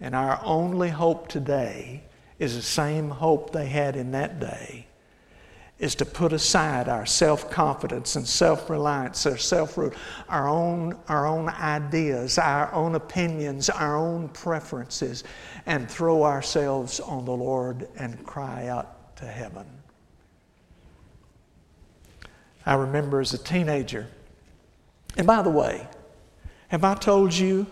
And 0.00 0.14
our 0.14 0.40
only 0.42 0.90
hope 0.90 1.28
today 1.28 2.02
is 2.38 2.56
the 2.56 2.62
same 2.62 3.08
hope 3.08 3.52
they 3.52 3.66
had 3.66 3.96
in 3.96 4.10
that 4.12 4.40
day 4.40 4.86
is 5.78 5.94
to 5.96 6.04
put 6.04 6.32
aside 6.32 6.88
our 6.88 7.04
self-confidence 7.04 8.14
and 8.16 8.26
self-reliance, 8.26 9.26
our 9.26 9.36
self-rule, 9.36 9.92
our 10.28 10.48
own, 10.48 10.96
our 11.08 11.26
own 11.26 11.48
ideas, 11.48 12.38
our 12.38 12.72
own 12.72 12.94
opinions, 12.94 13.68
our 13.68 13.96
own 13.96 14.28
preferences, 14.28 15.24
and 15.66 15.90
throw 15.90 16.22
ourselves 16.22 17.00
on 17.00 17.24
the 17.24 17.32
Lord 17.32 17.88
and 17.96 18.24
cry 18.24 18.68
out 18.68 19.16
to 19.16 19.26
heaven. 19.26 19.66
I 22.64 22.74
remember 22.74 23.20
as 23.20 23.34
a 23.34 23.38
teenager, 23.38 24.06
and 25.16 25.26
by 25.26 25.42
the 25.42 25.50
way, 25.50 25.86
have 26.68 26.84
I 26.84 26.94
told 26.94 27.32
you, 27.32 27.66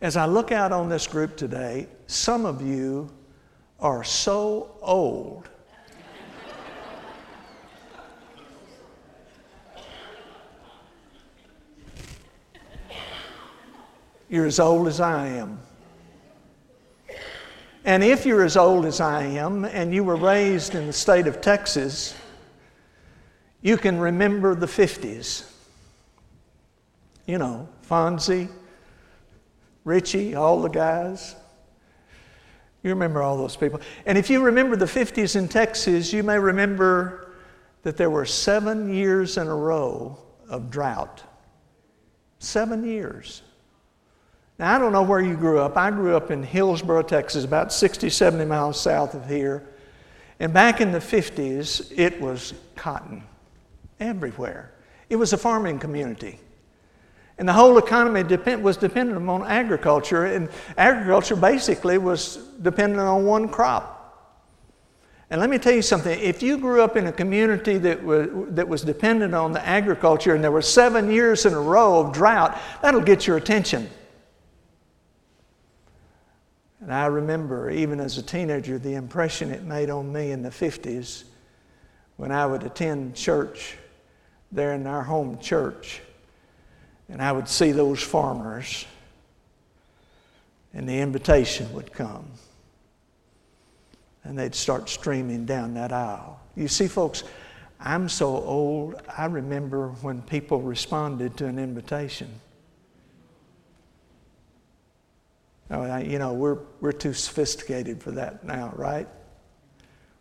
as 0.00 0.16
I 0.16 0.26
look 0.26 0.52
out 0.52 0.72
on 0.72 0.88
this 0.88 1.06
group 1.06 1.36
today, 1.36 1.88
some 2.06 2.44
of 2.44 2.62
you 2.62 3.10
are 3.80 4.04
so 4.04 4.76
old 4.82 5.48
You're 14.28 14.46
as 14.46 14.58
old 14.58 14.88
as 14.88 15.00
I 15.00 15.28
am. 15.28 15.60
And 17.84 18.02
if 18.02 18.26
you're 18.26 18.42
as 18.42 18.56
old 18.56 18.84
as 18.84 19.00
I 19.00 19.22
am 19.22 19.64
and 19.64 19.94
you 19.94 20.02
were 20.02 20.16
raised 20.16 20.74
in 20.74 20.88
the 20.88 20.92
state 20.92 21.28
of 21.28 21.40
Texas, 21.40 22.16
you 23.62 23.76
can 23.76 24.00
remember 24.00 24.56
the 24.56 24.66
50s. 24.66 25.44
You 27.26 27.38
know, 27.38 27.68
Fonzie, 27.88 28.48
Richie, 29.84 30.34
all 30.34 30.60
the 30.62 30.68
guys. 30.68 31.34
You 32.82 32.90
remember 32.90 33.22
all 33.22 33.36
those 33.36 33.56
people. 33.56 33.80
And 34.04 34.16
if 34.16 34.30
you 34.30 34.42
remember 34.42 34.76
the 34.76 34.84
50s 34.84 35.34
in 35.34 35.48
Texas, 35.48 36.12
you 36.12 36.22
may 36.22 36.38
remember 36.38 37.32
that 37.82 37.96
there 37.96 38.10
were 38.10 38.24
seven 38.24 38.92
years 38.92 39.38
in 39.38 39.48
a 39.48 39.54
row 39.54 40.18
of 40.48 40.70
drought. 40.70 41.22
Seven 42.38 42.84
years. 42.84 43.42
Now, 44.58 44.74
I 44.74 44.78
don't 44.78 44.92
know 44.92 45.02
where 45.02 45.20
you 45.20 45.36
grew 45.36 45.58
up. 45.58 45.76
I 45.76 45.90
grew 45.90 46.16
up 46.16 46.30
in 46.30 46.42
Hillsboro, 46.42 47.02
Texas, 47.02 47.44
about 47.44 47.72
60, 47.72 48.08
70 48.08 48.44
miles 48.44 48.80
south 48.80 49.14
of 49.14 49.28
here. 49.28 49.66
And 50.38 50.52
back 50.52 50.80
in 50.80 50.92
the 50.92 50.98
50s, 50.98 51.92
it 51.96 52.20
was 52.20 52.54
cotton 52.74 53.22
everywhere. 54.00 54.72
It 55.08 55.16
was 55.16 55.32
a 55.32 55.38
farming 55.38 55.78
community. 55.78 56.38
And 57.38 57.46
the 57.48 57.52
whole 57.52 57.76
economy 57.76 58.22
depend, 58.22 58.62
was 58.62 58.76
dependent 58.76 59.22
upon 59.22 59.44
agriculture, 59.46 60.24
and 60.24 60.48
agriculture 60.78 61.36
basically 61.36 61.98
was 61.98 62.36
dependent 62.62 63.02
on 63.02 63.26
one 63.26 63.48
crop. 63.48 63.96
And 65.28 65.40
let 65.40 65.50
me 65.50 65.58
tell 65.58 65.74
you 65.74 65.82
something 65.82 66.18
if 66.20 66.42
you 66.42 66.56
grew 66.56 66.82
up 66.82 66.96
in 66.96 67.08
a 67.08 67.12
community 67.12 67.78
that 67.78 68.02
was, 68.02 68.28
that 68.50 68.68
was 68.68 68.82
dependent 68.82 69.34
on 69.34 69.52
the 69.52 69.66
agriculture 69.66 70.34
and 70.34 70.44
there 70.44 70.52
were 70.52 70.62
seven 70.62 71.10
years 71.10 71.44
in 71.46 71.52
a 71.52 71.60
row 71.60 71.98
of 71.98 72.12
drought, 72.12 72.56
that'll 72.80 73.00
get 73.00 73.26
your 73.26 73.36
attention. 73.36 73.90
And 76.80 76.94
I 76.94 77.06
remember, 77.06 77.70
even 77.70 77.98
as 77.98 78.18
a 78.18 78.22
teenager, 78.22 78.78
the 78.78 78.94
impression 78.94 79.50
it 79.50 79.64
made 79.64 79.90
on 79.90 80.12
me 80.12 80.30
in 80.30 80.42
the 80.42 80.50
50s 80.50 81.24
when 82.16 82.30
I 82.30 82.46
would 82.46 82.62
attend 82.62 83.16
church 83.16 83.76
there 84.52 84.74
in 84.74 84.86
our 84.86 85.02
home 85.02 85.40
church. 85.40 86.00
And 87.08 87.22
I 87.22 87.32
would 87.32 87.48
see 87.48 87.72
those 87.72 88.02
farmers, 88.02 88.84
and 90.74 90.88
the 90.88 90.98
invitation 90.98 91.72
would 91.72 91.92
come. 91.92 92.26
And 94.24 94.36
they'd 94.36 94.54
start 94.54 94.88
streaming 94.88 95.46
down 95.46 95.74
that 95.74 95.92
aisle. 95.92 96.40
You 96.56 96.66
see, 96.66 96.88
folks, 96.88 97.22
I'm 97.78 98.08
so 98.08 98.26
old, 98.26 99.00
I 99.16 99.26
remember 99.26 99.88
when 100.00 100.22
people 100.22 100.60
responded 100.60 101.36
to 101.36 101.46
an 101.46 101.58
invitation. 101.58 102.28
Oh, 105.70 105.96
you 105.98 106.18
know, 106.18 106.32
we're, 106.32 106.58
we're 106.80 106.92
too 106.92 107.12
sophisticated 107.12 108.02
for 108.02 108.12
that 108.12 108.44
now, 108.44 108.72
right? 108.76 109.08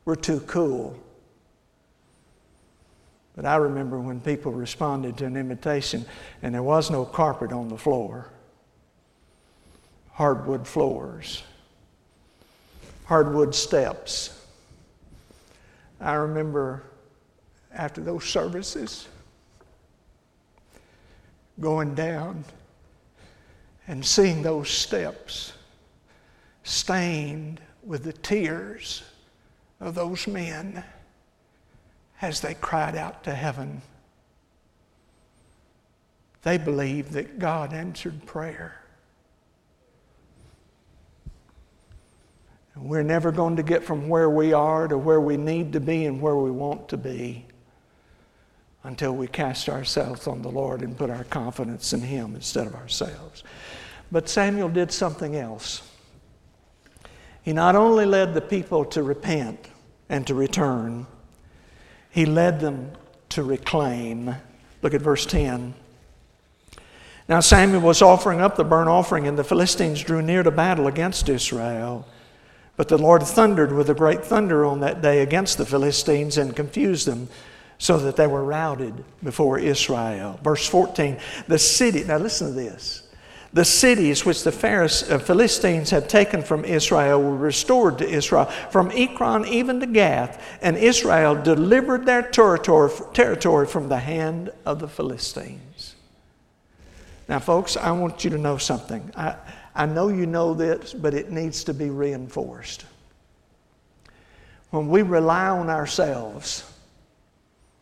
We're 0.03 0.15
too 0.15 0.41
cool. 0.41 0.99
But 3.35 3.45
I 3.45 3.57
remember 3.57 3.99
when 3.99 4.21
people 4.21 4.53
responded 4.53 5.17
to 5.17 5.25
an 5.25 5.35
invitation 5.35 6.05
and 6.41 6.55
there 6.55 6.63
was 6.63 6.89
no 6.89 7.03
carpet 7.03 7.51
on 7.51 7.67
the 7.67 7.77
floor, 7.77 8.29
hardwood 10.11 10.65
floors, 10.65 11.43
hardwood 13.05 13.53
steps. 13.53 14.41
I 15.99 16.13
remember 16.13 16.83
after 17.73 17.99
those 17.99 18.23
services 18.23 19.07
going 21.59 21.93
down 21.93 22.45
and 23.87 24.05
seeing 24.05 24.41
those 24.41 24.69
steps 24.69 25.53
stained 26.63 27.59
with 27.83 28.03
the 28.03 28.13
tears 28.13 29.03
of 29.79 29.93
those 29.93 30.25
men 30.25 30.83
as 32.21 32.41
they 32.41 32.53
cried 32.53 32.95
out 32.95 33.23
to 33.23 33.33
heaven. 33.33 33.81
They 36.43 36.57
believed 36.57 37.13
that 37.13 37.39
God 37.39 37.73
answered 37.73 38.25
prayer. 38.25 38.81
We're 42.75 43.03
never 43.03 43.31
going 43.31 43.55
to 43.55 43.63
get 43.63 43.83
from 43.83 44.09
where 44.09 44.29
we 44.29 44.51
are 44.51 44.87
to 44.87 44.97
where 44.97 45.21
we 45.21 45.37
need 45.37 45.73
to 45.73 45.79
be 45.79 46.05
and 46.05 46.21
where 46.21 46.35
we 46.35 46.51
want 46.51 46.89
to 46.89 46.97
be 46.97 47.45
until 48.83 49.15
we 49.15 49.27
cast 49.27 49.69
ourselves 49.69 50.27
on 50.27 50.41
the 50.41 50.51
Lord 50.51 50.81
and 50.81 50.97
put 50.97 51.09
our 51.09 51.23
confidence 51.23 51.93
in 51.93 52.01
Him 52.01 52.35
instead 52.35 52.67
of 52.67 52.75
ourselves. 52.75 53.43
But 54.11 54.29
Samuel 54.29 54.69
did 54.69 54.91
something 54.91 55.35
else. 55.35 55.81
He 57.41 57.53
not 57.53 57.75
only 57.75 58.05
led 58.05 58.33
the 58.33 58.41
people 58.41 58.85
to 58.85 59.01
repent 59.01 59.69
and 60.09 60.27
to 60.27 60.35
return, 60.35 61.07
he 62.15 62.25
led 62.25 62.61
them 62.61 62.91
to 63.27 63.43
reclaim. 63.43 64.33
Look 64.81 64.93
at 64.93 65.01
verse 65.01 65.25
10. 65.25 65.73
Now 67.27 67.41
Samuel 67.41 67.81
was 67.81 68.01
offering 68.01 68.39
up 68.39 68.55
the 68.55 68.63
burnt 68.63 68.87
offering, 68.87 69.27
and 69.27 69.37
the 69.37 69.43
Philistines 69.43 70.01
drew 70.01 70.21
near 70.21 70.41
to 70.41 70.49
battle 70.49 70.87
against 70.87 71.27
Israel. 71.27 72.07
But 72.77 72.87
the 72.87 72.97
Lord 72.97 73.21
thundered 73.23 73.73
with 73.73 73.89
a 73.89 73.93
great 73.93 74.23
thunder 74.23 74.63
on 74.63 74.79
that 74.79 75.01
day 75.01 75.23
against 75.23 75.57
the 75.57 75.65
Philistines 75.65 76.37
and 76.37 76.55
confused 76.55 77.05
them 77.05 77.27
so 77.79 77.97
that 77.97 78.15
they 78.15 78.27
were 78.27 78.45
routed 78.45 79.03
before 79.21 79.59
Israel. 79.59 80.39
Verse 80.41 80.65
14, 80.69 81.17
the 81.49 81.59
city, 81.59 82.05
now 82.05 82.17
listen 82.17 82.47
to 82.47 82.53
this. 82.53 83.04
The 83.55 83.63
cities 83.63 84.25
which 84.25 84.43
the 84.43 84.49
uh, 84.49 85.17
Philistines 85.17 85.89
had 85.89 86.09
taken 86.09 86.43
from 86.43 86.65
Israel 86.65 87.23
were 87.23 87.37
restored 87.37 87.99
to 87.99 88.05
Israel, 88.05 88.47
from 88.69 88.91
Ekron 88.91 89.45
even 89.45 89.79
to 89.79 89.85
Gath, 89.85 90.45
and 90.61 90.75
Israel 90.75 91.41
delivered 91.41 92.05
their 92.05 92.21
territory, 92.21 92.91
territory 93.13 93.65
from 93.65 93.87
the 93.87 93.99
hand 93.99 94.51
of 94.65 94.79
the 94.79 94.89
Philistines. 94.89 95.95
Now, 97.29 97.39
folks, 97.39 97.77
I 97.77 97.93
want 97.93 98.25
you 98.25 98.29
to 98.31 98.37
know 98.37 98.57
something. 98.57 99.09
I, 99.15 99.37
I 99.73 99.85
know 99.85 100.09
you 100.09 100.25
know 100.25 100.53
this, 100.53 100.93
but 100.93 101.13
it 101.13 101.31
needs 101.31 101.63
to 101.63 101.73
be 101.73 101.89
reinforced. 101.89 102.83
When 104.71 104.89
we 104.89 105.01
rely 105.01 105.47
on 105.47 105.69
ourselves, 105.69 106.69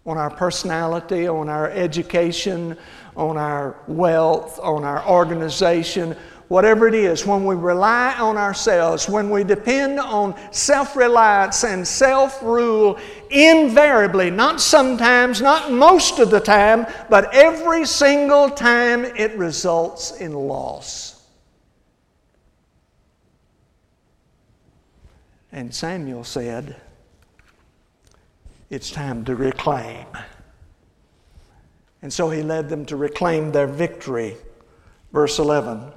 on 0.05 0.17
our 0.17 0.29
personality, 0.29 1.27
on 1.27 1.47
our 1.47 1.69
education, 1.69 2.77
on 3.15 3.37
our 3.37 3.77
wealth, 3.87 4.59
on 4.61 4.83
our 4.83 5.07
organization, 5.07 6.15
whatever 6.49 6.87
it 6.87 6.93
is, 6.93 7.25
when 7.25 7.45
we 7.45 7.55
rely 7.55 8.13
on 8.19 8.37
ourselves, 8.37 9.07
when 9.07 9.29
we 9.29 9.43
depend 9.43 9.99
on 9.99 10.35
self 10.51 10.95
reliance 10.95 11.63
and 11.63 11.87
self 11.87 12.41
rule, 12.43 12.99
invariably, 13.29 14.29
not 14.29 14.59
sometimes, 14.59 15.41
not 15.41 15.71
most 15.71 16.19
of 16.19 16.29
the 16.29 16.39
time, 16.39 16.85
but 17.09 17.33
every 17.33 17.85
single 17.85 18.49
time, 18.49 19.05
it 19.05 19.35
results 19.37 20.11
in 20.17 20.33
loss. 20.33 21.23
And 25.51 25.73
Samuel 25.73 26.23
said, 26.23 26.75
It's 28.73 28.89
time 28.89 29.23
to 29.25 29.35
reclaim. 29.35 30.07
And 32.01 32.11
so 32.11 32.31
he 32.31 32.41
led 32.41 32.69
them 32.69 32.87
to 32.87 32.95
reclaim 32.95 33.51
their 33.51 33.67
victory. 33.67 34.35
Verse 35.11 35.37
11 35.37 35.91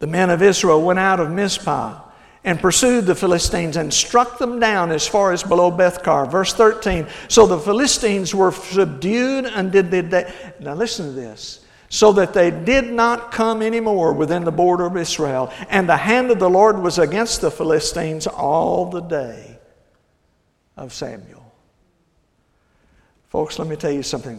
The 0.00 0.08
men 0.08 0.30
of 0.30 0.42
Israel 0.42 0.82
went 0.82 0.98
out 0.98 1.20
of 1.20 1.30
Mizpah 1.30 2.00
and 2.42 2.58
pursued 2.58 3.06
the 3.06 3.14
Philistines 3.14 3.76
and 3.76 3.94
struck 3.94 4.38
them 4.38 4.58
down 4.58 4.90
as 4.90 5.06
far 5.06 5.30
as 5.30 5.44
below 5.44 5.70
Bethkar. 5.70 6.28
Verse 6.28 6.54
13. 6.54 7.06
So 7.28 7.46
the 7.46 7.60
Philistines 7.60 8.34
were 8.34 8.50
subdued 8.50 9.44
and 9.44 9.70
did 9.70 9.92
they. 9.92 10.34
Now 10.58 10.74
listen 10.74 11.06
to 11.06 11.12
this. 11.12 11.64
So 11.88 12.10
that 12.14 12.34
they 12.34 12.50
did 12.50 12.92
not 12.92 13.30
come 13.30 13.62
any 13.62 13.78
more 13.78 14.12
within 14.12 14.42
the 14.42 14.50
border 14.50 14.86
of 14.86 14.96
Israel. 14.96 15.52
And 15.68 15.88
the 15.88 15.98
hand 15.98 16.32
of 16.32 16.40
the 16.40 16.50
Lord 16.50 16.80
was 16.80 16.98
against 16.98 17.42
the 17.42 17.50
Philistines 17.52 18.26
all 18.26 18.90
the 18.90 19.02
day 19.02 19.51
of 20.82 20.92
Samuel. 20.92 21.44
Folks, 23.28 23.58
let 23.58 23.68
me 23.68 23.76
tell 23.76 23.92
you 23.92 24.02
something. 24.02 24.38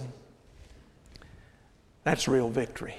That's 2.04 2.28
real 2.28 2.50
victory. 2.50 2.96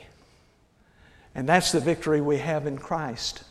And 1.35 1.47
that's 1.47 1.71
the 1.71 1.79
victory 1.79 2.23
we 2.23 2.39
have 2.39 2.67
in 2.67 2.79
Christ. 2.79 3.45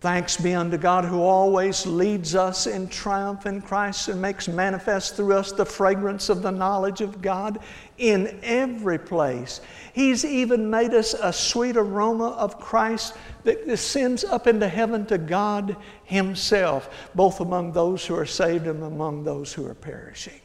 Thanks 0.00 0.36
be 0.36 0.54
unto 0.54 0.76
God 0.76 1.06
who 1.06 1.22
always 1.22 1.86
leads 1.86 2.34
us 2.34 2.66
in 2.66 2.86
triumph 2.88 3.46
in 3.46 3.62
Christ 3.62 4.08
and 4.08 4.20
makes 4.20 4.46
manifest 4.46 5.16
through 5.16 5.32
us 5.32 5.52
the 5.52 5.64
fragrance 5.64 6.28
of 6.28 6.42
the 6.42 6.50
knowledge 6.50 7.00
of 7.00 7.22
God 7.22 7.60
in 7.96 8.38
every 8.42 8.98
place. 8.98 9.62
He's 9.94 10.22
even 10.22 10.68
made 10.68 10.92
us 10.92 11.14
a 11.14 11.32
sweet 11.32 11.78
aroma 11.78 12.28
of 12.32 12.60
Christ 12.60 13.14
that 13.44 13.66
ascends 13.66 14.22
up 14.22 14.46
into 14.46 14.68
heaven 14.68 15.06
to 15.06 15.16
God 15.16 15.76
Himself, 16.04 17.10
both 17.14 17.40
among 17.40 17.72
those 17.72 18.04
who 18.04 18.16
are 18.16 18.26
saved 18.26 18.66
and 18.66 18.82
among 18.82 19.24
those 19.24 19.54
who 19.54 19.66
are 19.66 19.74
perishing. 19.74 20.40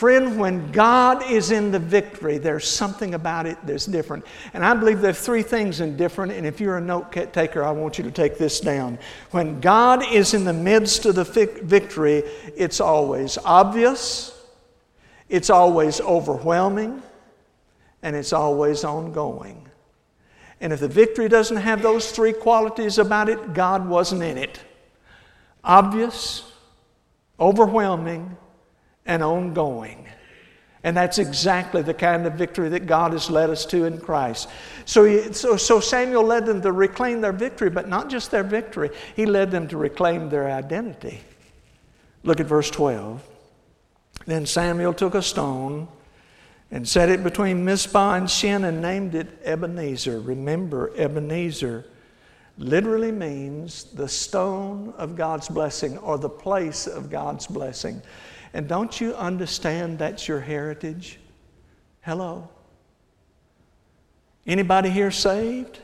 Friend, 0.00 0.38
when 0.38 0.72
God 0.72 1.30
is 1.30 1.50
in 1.50 1.72
the 1.72 1.78
victory, 1.78 2.38
there's 2.38 2.66
something 2.66 3.12
about 3.12 3.44
it 3.44 3.58
that's 3.66 3.84
different. 3.84 4.24
And 4.54 4.64
I 4.64 4.72
believe 4.72 5.02
there's 5.02 5.20
three 5.20 5.42
things 5.42 5.80
in 5.80 5.98
different, 5.98 6.32
and 6.32 6.46
if 6.46 6.58
you're 6.58 6.78
a 6.78 6.80
note 6.80 7.12
taker, 7.34 7.62
I 7.62 7.70
want 7.72 7.98
you 7.98 8.04
to 8.04 8.10
take 8.10 8.38
this 8.38 8.60
down. 8.60 8.98
When 9.32 9.60
God 9.60 10.10
is 10.10 10.32
in 10.32 10.44
the 10.44 10.54
midst 10.54 11.04
of 11.04 11.16
the 11.16 11.24
victory, 11.24 12.22
it's 12.56 12.80
always 12.80 13.36
obvious, 13.44 14.34
it's 15.28 15.50
always 15.50 16.00
overwhelming, 16.00 17.02
and 18.02 18.16
it's 18.16 18.32
always 18.32 18.84
ongoing. 18.84 19.68
And 20.62 20.72
if 20.72 20.80
the 20.80 20.88
victory 20.88 21.28
doesn't 21.28 21.58
have 21.58 21.82
those 21.82 22.10
three 22.10 22.32
qualities 22.32 22.96
about 22.96 23.28
it, 23.28 23.52
God 23.52 23.86
wasn't 23.86 24.22
in 24.22 24.38
it. 24.38 24.60
Obvious, 25.62 26.50
overwhelming, 27.38 28.38
and 29.06 29.22
ongoing. 29.22 30.06
And 30.82 30.96
that's 30.96 31.18
exactly 31.18 31.82
the 31.82 31.92
kind 31.92 32.26
of 32.26 32.34
victory 32.34 32.70
that 32.70 32.86
God 32.86 33.12
has 33.12 33.28
led 33.28 33.50
us 33.50 33.66
to 33.66 33.84
in 33.84 33.98
Christ. 33.98 34.48
So, 34.86 35.30
so, 35.32 35.56
so 35.56 35.78
Samuel 35.78 36.24
led 36.24 36.46
them 36.46 36.62
to 36.62 36.72
reclaim 36.72 37.20
their 37.20 37.32
victory, 37.32 37.68
but 37.68 37.88
not 37.88 38.08
just 38.08 38.30
their 38.30 38.42
victory, 38.42 38.90
he 39.14 39.26
led 39.26 39.50
them 39.50 39.68
to 39.68 39.76
reclaim 39.76 40.30
their 40.30 40.50
identity. 40.50 41.20
Look 42.22 42.40
at 42.40 42.46
verse 42.46 42.70
12. 42.70 43.22
Then 44.26 44.46
Samuel 44.46 44.94
took 44.94 45.14
a 45.14 45.22
stone 45.22 45.88
and 46.70 46.88
set 46.88 47.08
it 47.08 47.22
between 47.22 47.64
Mizpah 47.64 48.14
and 48.14 48.30
Shen 48.30 48.64
and 48.64 48.80
named 48.80 49.14
it 49.14 49.28
Ebenezer. 49.44 50.20
Remember, 50.20 50.92
Ebenezer 50.96 51.84
literally 52.56 53.12
means 53.12 53.84
the 53.84 54.08
stone 54.08 54.94
of 54.96 55.16
God's 55.16 55.48
blessing 55.48 55.98
or 55.98 56.16
the 56.16 56.28
place 56.28 56.86
of 56.86 57.10
God's 57.10 57.46
blessing. 57.46 58.00
And 58.52 58.68
don't 58.68 59.00
you 59.00 59.14
understand 59.14 59.98
that's 59.98 60.26
your 60.26 60.40
heritage? 60.40 61.18
Hello? 62.00 62.48
Anybody 64.46 64.90
here 64.90 65.10
saved? 65.10 65.78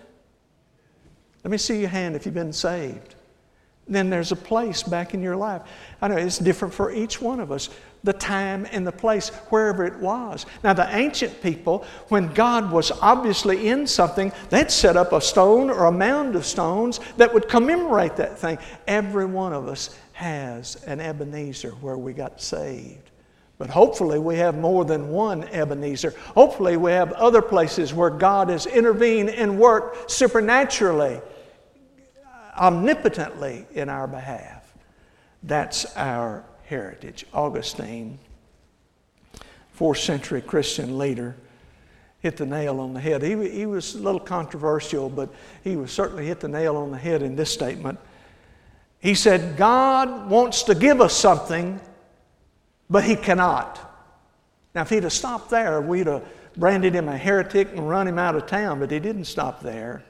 Let 1.45 1.51
me 1.51 1.59
see 1.59 1.81
your 1.81 1.91
hand 1.91 2.17
if 2.17 2.27
you've 2.27 2.35
been 2.35 2.53
saved. 2.53 3.15
Then 3.89 4.11
there's 4.11 4.33
a 4.33 4.37
place 4.37 4.83
back 4.83 5.15
in 5.15 5.23
your 5.23 5.37
life. 5.37 5.63
I 6.03 6.09
know 6.09 6.17
it's 6.17 6.39
different 6.39 6.75
for 6.75 6.91
each 6.91 7.23
one 7.23 7.39
of 7.39 7.53
us, 7.53 7.71
the 8.03 8.13
time 8.13 8.67
and 8.73 8.85
the 8.85 8.91
place, 8.91 9.29
wherever 9.51 9.85
it 9.85 9.95
was. 10.01 10.45
Now, 10.65 10.73
the 10.73 10.93
ancient 10.97 11.41
people, 11.41 11.85
when 12.09 12.33
God 12.35 12.73
was 12.73 12.91
obviously 12.91 13.69
in 13.69 13.87
something, 13.87 14.33
they'd 14.51 14.73
set 14.73 14.97
up 14.97 15.13
a 15.13 15.21
stone 15.21 15.71
or 15.71 15.85
a 15.85 15.93
mound 15.93 16.35
of 16.35 16.45
stones 16.45 16.99
that 17.17 17.33
would 17.33 17.49
commemorate 17.49 18.17
that 18.17 18.37
thing. 18.37 18.59
Every 18.89 19.27
one 19.27 19.53
of 19.53 19.69
us 19.69 19.97
has 20.17 20.77
an 20.87 20.99
Ebenezer 20.99 21.73
where 21.83 21.99
we 21.99 22.15
got 22.15 22.41
saved. 22.41 23.11
But 23.59 23.69
hopefully, 23.69 24.19
we 24.19 24.37
have 24.37 24.57
more 24.57 24.83
than 24.83 25.11
one 25.11 25.45
Ebenezer. 25.45 26.15
Hopefully, 26.35 26.79
we 26.79 26.91
have 26.93 27.13
other 27.13 27.43
places 27.43 27.93
where 27.93 28.09
God 28.09 28.49
has 28.49 28.65
intervened 28.65 29.29
and 29.29 29.59
worked 29.59 30.11
supernaturally, 30.11 31.21
omnipotently 32.59 33.67
in 33.75 33.91
our 33.91 34.07
behalf. 34.07 34.75
That's 35.43 35.85
our 35.97 36.47
heritage. 36.65 37.27
Augustine, 37.35 38.19
fourth 39.73 39.99
century 39.99 40.41
Christian 40.41 40.97
leader, 40.97 41.37
hit 42.21 42.39
the 42.39 42.47
nail 42.47 42.81
on 42.81 42.95
the 42.95 43.01
head. 43.01 43.21
He, 43.23 43.51
he 43.51 43.67
was 43.67 43.95
a 43.95 43.99
little 43.99 44.21
controversial, 44.21 45.11
but 45.11 45.29
he 45.63 45.77
was 45.77 45.93
certainly 45.93 46.25
hit 46.25 46.41
the 46.41 46.49
nail 46.49 46.79
on 46.79 46.91
the 46.91 46.97
head 46.97 47.21
in 47.21 47.37
this 47.37 47.53
statement. 47.53 47.99
He 48.99 49.15
said, 49.15 49.57
God 49.57 50.31
wants 50.31 50.65
to 50.65 50.75
give 50.75 51.01
us 51.01 51.15
something, 51.15 51.81
but 52.89 53.05
He 53.05 53.17
cannot. 53.17 53.79
Now, 54.75 54.83
if 54.83 54.91
He'd 54.91 55.03
have 55.05 55.13
stopped 55.13 55.51
there, 55.51 55.81
we'd 55.81 56.07
have 56.07 56.25
branded 56.57 56.95
him 56.95 57.09
a 57.09 57.17
heretic 57.17 57.69
and 57.73 57.89
run 57.89 58.09
him 58.09 58.19
out 58.19 58.35
of 58.35 58.47
town, 58.47 58.81
but 58.81 58.91
He 58.91 58.99
didn't 58.99 59.25
stop 59.27 59.61
there. 59.61 60.05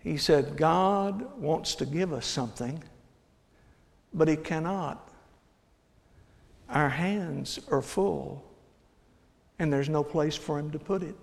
He 0.00 0.16
said, 0.16 0.56
God 0.56 1.38
wants 1.38 1.76
to 1.76 1.86
give 1.86 2.12
us 2.12 2.26
something, 2.26 2.82
but 4.12 4.28
He 4.28 4.36
cannot. 4.36 5.08
Our 6.68 6.90
hands 6.90 7.60
are 7.70 7.80
full, 7.80 8.44
and 9.58 9.72
there's 9.72 9.88
no 9.88 10.02
place 10.02 10.36
for 10.36 10.58
Him 10.58 10.70
to 10.72 10.78
put 10.78 11.02
it. 11.02 11.14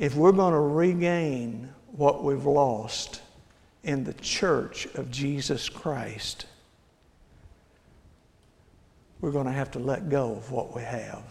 If 0.00 0.16
we're 0.16 0.32
going 0.32 0.54
to 0.54 0.58
regain 0.58 1.68
what 1.92 2.24
we've 2.24 2.46
lost 2.46 3.20
in 3.84 4.02
the 4.02 4.14
church 4.14 4.86
of 4.94 5.10
Jesus 5.10 5.68
Christ, 5.68 6.46
we're 9.20 9.30
going 9.30 9.44
to 9.44 9.52
have 9.52 9.70
to 9.72 9.78
let 9.78 10.08
go 10.08 10.32
of 10.32 10.50
what 10.50 10.74
we 10.74 10.80
have. 10.80 11.22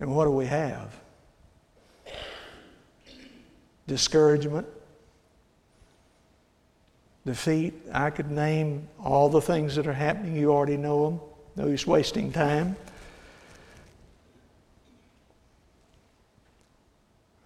And 0.00 0.12
what 0.12 0.24
do 0.24 0.32
we 0.32 0.46
have? 0.46 0.92
Discouragement, 3.86 4.66
defeat. 7.24 7.74
I 7.92 8.10
could 8.10 8.32
name 8.32 8.88
all 8.98 9.28
the 9.28 9.40
things 9.40 9.76
that 9.76 9.86
are 9.86 9.92
happening. 9.92 10.34
You 10.34 10.50
already 10.52 10.76
know 10.76 11.10
them. 11.10 11.20
No 11.54 11.68
use 11.68 11.86
wasting 11.86 12.32
time. 12.32 12.74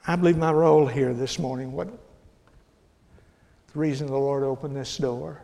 I 0.07 0.17
believe 0.17 0.37
my 0.37 0.53
role 0.53 0.87
here 0.87 1.15
this 1.15 1.39
morning, 1.39 1.73
what 1.73 1.89
the 1.89 3.79
reason 3.79 4.07
the 4.07 4.13
Lord 4.13 4.43
opened 4.43 4.77
this 4.77 4.99
door, 4.99 5.41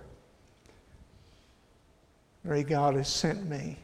Mary 2.44 2.62
God 2.62 2.94
has 2.94 3.08
sent 3.08 3.48
me, 3.48 3.78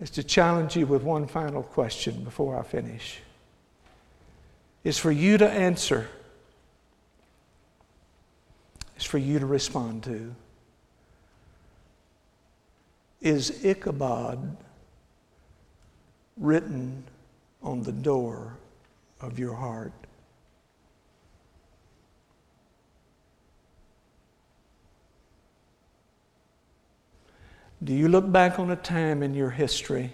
is 0.00 0.10
to 0.10 0.22
challenge 0.22 0.76
you 0.76 0.86
with 0.86 1.02
one 1.02 1.26
final 1.26 1.62
question 1.62 2.24
before 2.24 2.58
I 2.58 2.62
finish. 2.62 3.20
Is 4.84 4.98
for 4.98 5.10
you 5.10 5.38
to 5.38 5.48
answer, 5.48 6.08
is 8.98 9.04
for 9.04 9.18
you 9.18 9.38
to 9.38 9.46
respond 9.46 10.04
to. 10.04 10.34
Is 13.22 13.64
Ichabod 13.64 14.58
written 16.36 17.04
on 17.62 17.82
the 17.82 17.92
door 17.92 18.56
of 19.20 19.38
your 19.38 19.54
heart. 19.54 19.92
Do 27.82 27.94
you 27.94 28.08
look 28.08 28.30
back 28.30 28.58
on 28.58 28.70
a 28.70 28.76
time 28.76 29.22
in 29.22 29.32
your 29.32 29.50
history 29.50 30.12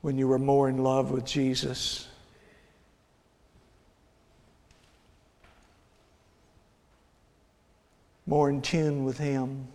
when 0.00 0.16
you 0.16 0.28
were 0.28 0.38
more 0.38 0.68
in 0.68 0.78
love 0.78 1.10
with 1.10 1.24
Jesus? 1.24 2.06
More 8.26 8.48
in 8.48 8.62
tune 8.62 9.04
with 9.04 9.18
Him? 9.18 9.66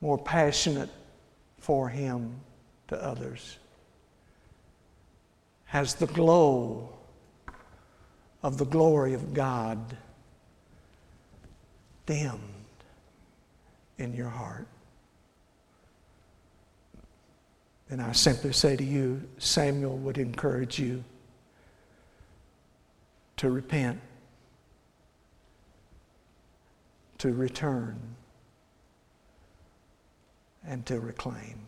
More 0.00 0.16
passionate 0.16 0.90
for 1.58 1.88
Him 1.88 2.40
to 2.88 3.04
others? 3.04 3.58
Has 5.70 5.94
the 5.94 6.06
glow 6.08 6.88
of 8.42 8.58
the 8.58 8.64
glory 8.64 9.14
of 9.14 9.32
God 9.32 9.78
dimmed 12.06 12.40
in 13.96 14.12
your 14.12 14.28
heart. 14.28 14.66
And 17.88 18.02
I 18.02 18.10
simply 18.10 18.52
say 18.52 18.74
to 18.74 18.82
you, 18.82 19.22
Samuel 19.38 19.96
would 19.98 20.18
encourage 20.18 20.80
you 20.80 21.04
to 23.36 23.48
repent, 23.48 24.00
to 27.18 27.32
return, 27.32 27.96
and 30.66 30.84
to 30.86 30.98
reclaim. 30.98 31.60